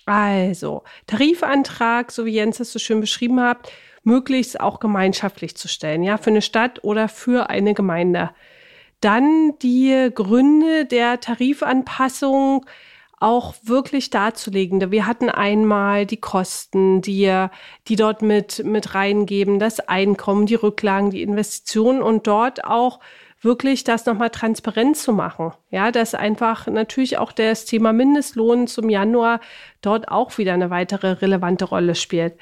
Also, 0.07 0.85
Tarifantrag, 1.07 2.11
so 2.11 2.25
wie 2.25 2.33
Jens 2.33 2.61
es 2.61 2.73
so 2.73 2.79
schön 2.79 3.01
beschrieben 3.01 3.43
hat, 3.43 3.71
möglichst 4.05 4.59
auch 4.59 4.81
gemeinschaftlich 4.81 5.55
zu 5.55 5.69
stellen, 5.69 6.03
ja, 6.03 6.17
für 6.17 6.31
eine 6.31 6.41
Stadt 6.41 6.83
oder 6.83 7.09
für 7.09 7.51
eine 7.51 7.75
Gemeinde. 7.75 8.31
Dann 9.03 9.59
die 9.61 10.11
Gründe 10.15 10.87
der 10.87 11.21
Tarifanpassung, 11.21 12.65
auch 13.21 13.55
wirklich 13.63 14.11
darzulegen. 14.11 14.91
Wir 14.91 15.07
hatten 15.07 15.29
einmal 15.29 16.07
die 16.07 16.17
Kosten, 16.17 17.03
die, 17.03 17.47
die 17.87 17.97
dort 17.97 18.23
mit, 18.23 18.65
mit 18.65 18.95
reingeben, 18.95 19.59
das 19.59 19.79
Einkommen, 19.81 20.47
die 20.47 20.55
Rücklagen, 20.55 21.11
die 21.11 21.23
Investitionen 21.23 22.03
und 22.03 22.27
dort 22.27 22.65
auch 22.65 22.99
wirklich 23.43 23.85
das 23.85 24.07
nochmal 24.07 24.31
transparent 24.31 24.97
zu 24.97 25.13
machen. 25.13 25.53
Ja, 25.71 25.93
dass 25.93 26.15
einfach 26.15 26.67
natürlich 26.67 27.19
auch 27.19 27.33
das 27.33 27.67
Thema 27.67 27.93
Mindestlohn 27.93 28.67
zum 28.67 28.89
Januar 28.89 29.41
dort 29.83 30.09
auch 30.09 30.37
wieder 30.39 30.55
eine 30.55 30.71
weitere 30.71 31.13
relevante 31.13 31.67
Rolle 31.67 31.95
spielt. 31.95 32.35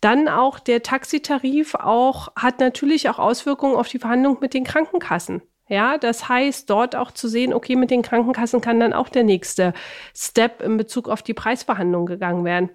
Dann 0.00 0.28
auch 0.28 0.58
der 0.58 0.82
Taxitarif 0.82 1.74
auch, 1.74 2.28
hat 2.36 2.58
natürlich 2.58 3.08
auch 3.08 3.18
Auswirkungen 3.18 3.76
auf 3.76 3.88
die 3.88 3.98
Verhandlung 3.98 4.38
mit 4.40 4.52
den 4.54 4.64
Krankenkassen. 4.64 5.42
Ja, 5.72 5.96
das 5.96 6.28
heißt, 6.28 6.68
dort 6.68 6.94
auch 6.94 7.12
zu 7.12 7.28
sehen, 7.28 7.54
okay, 7.54 7.76
mit 7.76 7.90
den 7.90 8.02
Krankenkassen 8.02 8.60
kann 8.60 8.78
dann 8.78 8.92
auch 8.92 9.08
der 9.08 9.24
nächste 9.24 9.72
Step 10.14 10.60
in 10.60 10.76
Bezug 10.76 11.08
auf 11.08 11.22
die 11.22 11.32
Preisverhandlung 11.32 12.04
gegangen 12.04 12.44
werden. 12.44 12.68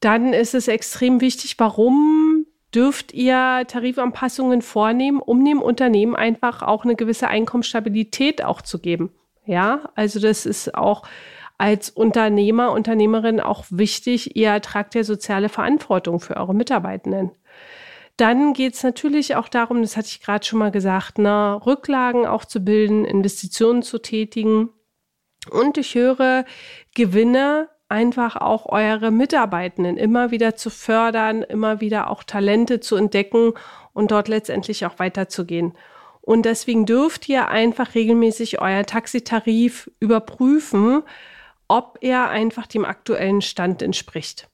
Dann 0.00 0.32
ist 0.32 0.52
es 0.52 0.66
extrem 0.66 1.20
wichtig, 1.20 1.54
warum 1.58 2.44
dürft 2.74 3.14
ihr 3.14 3.62
Tarifanpassungen 3.68 4.62
vornehmen, 4.62 5.20
um 5.20 5.44
dem 5.44 5.62
Unternehmen 5.62 6.16
einfach 6.16 6.62
auch 6.62 6.82
eine 6.82 6.96
gewisse 6.96 7.28
Einkommensstabilität 7.28 8.42
auch 8.42 8.62
zu 8.62 8.80
geben. 8.80 9.12
Ja, 9.46 9.88
also 9.94 10.18
das 10.18 10.44
ist 10.44 10.74
auch 10.74 11.04
als 11.56 11.88
Unternehmer, 11.88 12.72
Unternehmerin 12.72 13.38
auch 13.38 13.64
wichtig. 13.70 14.34
Ihr 14.34 14.60
tragt 14.60 14.96
ja 14.96 15.04
soziale 15.04 15.48
Verantwortung 15.48 16.18
für 16.18 16.36
eure 16.36 16.52
Mitarbeitenden. 16.52 17.30
Dann 18.16 18.52
geht 18.52 18.74
es 18.74 18.82
natürlich 18.82 19.36
auch 19.36 19.48
darum, 19.48 19.82
das 19.82 19.96
hatte 19.96 20.08
ich 20.08 20.20
gerade 20.20 20.44
schon 20.44 20.58
mal 20.58 20.70
gesagt, 20.70 21.18
ne, 21.18 21.60
Rücklagen 21.64 22.26
auch 22.26 22.44
zu 22.44 22.60
bilden, 22.60 23.04
Investitionen 23.04 23.82
zu 23.82 23.98
tätigen. 23.98 24.70
Und 25.50 25.78
ich 25.78 25.94
höre 25.94 26.44
Gewinne 26.94 27.68
einfach 27.88 28.36
auch 28.36 28.66
eure 28.66 29.10
Mitarbeitenden 29.10 29.96
immer 29.96 30.30
wieder 30.30 30.56
zu 30.56 30.70
fördern, 30.70 31.42
immer 31.42 31.80
wieder 31.80 32.10
auch 32.10 32.22
Talente 32.22 32.80
zu 32.80 32.96
entdecken 32.96 33.52
und 33.92 34.10
dort 34.10 34.28
letztendlich 34.28 34.86
auch 34.86 34.98
weiterzugehen. 34.98 35.74
Und 36.22 36.46
deswegen 36.46 36.86
dürft 36.86 37.28
ihr 37.28 37.48
einfach 37.48 37.94
regelmäßig 37.94 38.60
euer 38.60 38.86
Taxitarif 38.86 39.90
überprüfen, 40.00 41.02
ob 41.68 41.98
er 42.00 42.30
einfach 42.30 42.66
dem 42.66 42.84
aktuellen 42.84 43.42
Stand 43.42 43.82
entspricht. 43.82 44.48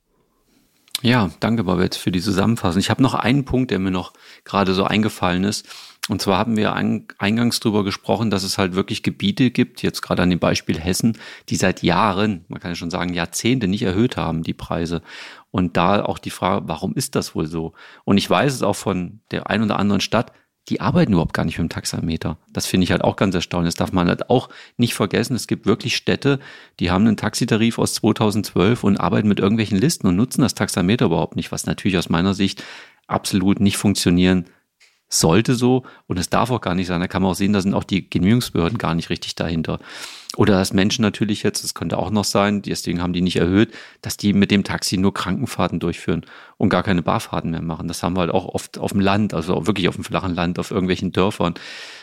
Ja, 1.02 1.30
danke, 1.38 1.62
Babette, 1.62 1.98
für 1.98 2.10
die 2.10 2.20
Zusammenfassung. 2.20 2.80
Ich 2.80 2.90
habe 2.90 3.02
noch 3.02 3.14
einen 3.14 3.44
Punkt, 3.44 3.70
der 3.70 3.78
mir 3.78 3.92
noch 3.92 4.12
gerade 4.44 4.74
so 4.74 4.82
eingefallen 4.82 5.44
ist. 5.44 5.66
Und 6.08 6.22
zwar 6.22 6.38
haben 6.38 6.56
wir 6.56 6.74
eingangs 6.74 7.60
darüber 7.60 7.84
gesprochen, 7.84 8.30
dass 8.30 8.42
es 8.42 8.58
halt 8.58 8.74
wirklich 8.74 9.02
Gebiete 9.02 9.50
gibt, 9.50 9.82
jetzt 9.82 10.00
gerade 10.00 10.22
an 10.22 10.30
dem 10.30 10.38
Beispiel 10.38 10.80
Hessen, 10.80 11.18
die 11.50 11.56
seit 11.56 11.82
Jahren, 11.82 12.46
man 12.48 12.60
kann 12.60 12.70
ja 12.70 12.74
schon 12.74 12.90
sagen 12.90 13.12
Jahrzehnte 13.12 13.68
nicht 13.68 13.82
erhöht 13.82 14.16
haben, 14.16 14.42
die 14.42 14.54
Preise. 14.54 15.02
Und 15.50 15.76
da 15.76 16.02
auch 16.02 16.18
die 16.18 16.30
Frage, 16.30 16.66
warum 16.66 16.94
ist 16.94 17.14
das 17.14 17.34
wohl 17.34 17.46
so? 17.46 17.74
Und 18.04 18.18
ich 18.18 18.28
weiß 18.28 18.52
es 18.54 18.62
auch 18.62 18.76
von 18.76 19.20
der 19.30 19.50
ein 19.50 19.62
oder 19.62 19.78
anderen 19.78 20.00
Stadt, 20.00 20.32
die 20.68 20.80
arbeiten 20.80 21.12
überhaupt 21.12 21.34
gar 21.34 21.44
nicht 21.44 21.58
mit 21.58 21.68
dem 21.68 21.74
Taxameter. 21.74 22.36
Das 22.52 22.66
finde 22.66 22.84
ich 22.84 22.90
halt 22.90 23.02
auch 23.02 23.16
ganz 23.16 23.34
erstaunlich. 23.34 23.74
Das 23.74 23.78
darf 23.78 23.92
man 23.92 24.08
halt 24.08 24.28
auch 24.30 24.48
nicht 24.76 24.94
vergessen. 24.94 25.34
Es 25.34 25.46
gibt 25.46 25.66
wirklich 25.66 25.96
Städte, 25.96 26.38
die 26.78 26.90
haben 26.90 27.06
einen 27.06 27.16
Taxitarif 27.16 27.78
aus 27.78 27.94
2012 27.94 28.84
und 28.84 28.98
arbeiten 28.98 29.28
mit 29.28 29.40
irgendwelchen 29.40 29.78
Listen 29.78 30.06
und 30.06 30.16
nutzen 30.16 30.42
das 30.42 30.54
Taxameter 30.54 31.06
überhaupt 31.06 31.36
nicht, 31.36 31.52
was 31.52 31.66
natürlich 31.66 31.96
aus 31.96 32.08
meiner 32.08 32.34
Sicht 32.34 32.62
absolut 33.06 33.60
nicht 33.60 33.78
funktionieren 33.78 34.44
sollte 35.08 35.54
so 35.54 35.84
und 36.06 36.18
es 36.18 36.28
darf 36.28 36.50
auch 36.50 36.60
gar 36.60 36.74
nicht 36.74 36.86
sein. 36.86 37.00
Da 37.00 37.08
kann 37.08 37.22
man 37.22 37.32
auch 37.32 37.36
sehen, 37.36 37.52
da 37.52 37.60
sind 37.60 37.74
auch 37.74 37.84
die 37.84 38.08
Genehmigungsbehörden 38.08 38.78
gar 38.78 38.94
nicht 38.94 39.10
richtig 39.10 39.34
dahinter. 39.34 39.78
Oder 40.36 40.58
dass 40.58 40.72
Menschen 40.72 41.02
natürlich 41.02 41.42
jetzt, 41.42 41.64
das 41.64 41.74
könnte 41.74 41.98
auch 41.98 42.10
noch 42.10 42.24
sein, 42.24 42.62
deswegen 42.62 43.02
haben 43.02 43.14
die 43.14 43.22
nicht 43.22 43.36
erhöht, 43.36 43.72
dass 44.02 44.16
die 44.16 44.34
mit 44.34 44.50
dem 44.50 44.62
Taxi 44.62 44.98
nur 44.98 45.14
Krankenfahrten 45.14 45.80
durchführen 45.80 46.26
und 46.58 46.68
gar 46.68 46.82
keine 46.82 47.02
Barfahrten 47.02 47.50
mehr 47.50 47.62
machen. 47.62 47.88
Das 47.88 48.02
haben 48.02 48.14
wir 48.14 48.20
halt 48.20 48.30
auch 48.30 48.44
oft 48.44 48.78
auf 48.78 48.92
dem 48.92 49.00
Land, 49.00 49.32
also 49.32 49.66
wirklich 49.66 49.88
auf 49.88 49.94
dem 49.94 50.04
flachen 50.04 50.34
Land, 50.34 50.58
auf 50.58 50.70
irgendwelchen 50.70 51.12
Dörfern. 51.12 51.54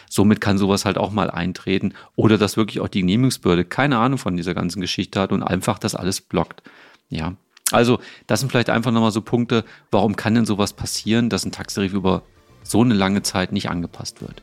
Somit 0.09 0.41
kann 0.41 0.57
sowas 0.57 0.85
halt 0.85 0.97
auch 0.97 1.11
mal 1.11 1.29
eintreten. 1.29 1.93
Oder 2.15 2.37
dass 2.37 2.57
wirklich 2.57 2.79
auch 2.79 2.87
die 2.87 3.01
Genehmigungsbehörde 3.01 3.63
keine 3.63 3.99
Ahnung 3.99 4.17
von 4.17 4.35
dieser 4.35 4.55
ganzen 4.55 4.81
Geschichte 4.81 5.19
hat 5.19 5.31
und 5.31 5.43
einfach 5.43 5.77
das 5.77 5.95
alles 5.95 6.19
blockt. 6.19 6.63
Ja. 7.09 7.35
Also, 7.71 7.99
das 8.27 8.39
sind 8.39 8.49
vielleicht 8.49 8.69
einfach 8.69 8.91
nochmal 8.91 9.11
so 9.11 9.21
Punkte, 9.21 9.65
warum 9.91 10.15
kann 10.15 10.35
denn 10.35 10.45
sowas 10.45 10.73
passieren, 10.73 11.29
dass 11.29 11.45
ein 11.45 11.51
Taxitarif 11.51 11.93
über 11.93 12.23
so 12.65 12.82
eine 12.82 12.93
lange 12.93 13.21
Zeit 13.21 13.51
nicht 13.51 13.69
angepasst 13.69 14.21
wird. 14.21 14.41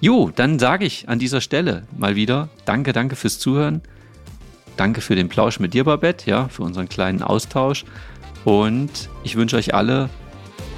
Jo, 0.00 0.30
dann 0.34 0.58
sage 0.58 0.84
ich 0.84 1.08
an 1.08 1.18
dieser 1.18 1.40
Stelle 1.40 1.84
mal 1.96 2.16
wieder 2.16 2.48
Danke, 2.66 2.92
danke 2.92 3.16
fürs 3.16 3.38
Zuhören. 3.38 3.80
Danke 4.76 5.00
für 5.00 5.16
den 5.16 5.30
Plausch 5.30 5.58
mit 5.58 5.72
dir, 5.72 5.84
Babette, 5.84 6.28
ja, 6.28 6.48
für 6.48 6.62
unseren 6.62 6.88
kleinen 6.88 7.22
Austausch. 7.22 7.86
Und 8.44 9.08
ich 9.24 9.36
wünsche 9.36 9.56
euch 9.56 9.74
alle 9.74 10.10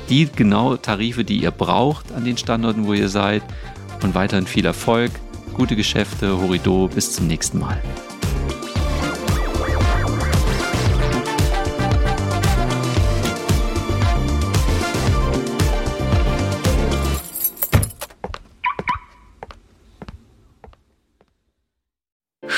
die 0.09 0.29
genau 0.35 0.77
Tarife, 0.77 1.25
die 1.25 1.39
ihr 1.39 1.51
braucht 1.51 2.13
an 2.13 2.25
den 2.25 2.39
Standorten, 2.39 2.87
wo 2.87 2.93
ihr 2.93 3.09
seid. 3.09 3.43
Und 4.03 4.15
weiterhin 4.15 4.47
viel 4.47 4.65
Erfolg, 4.65 5.11
gute 5.53 5.75
Geschäfte, 5.75 6.41
Horido, 6.41 6.89
bis 6.89 7.13
zum 7.13 7.27
nächsten 7.27 7.59
Mal. 7.59 7.83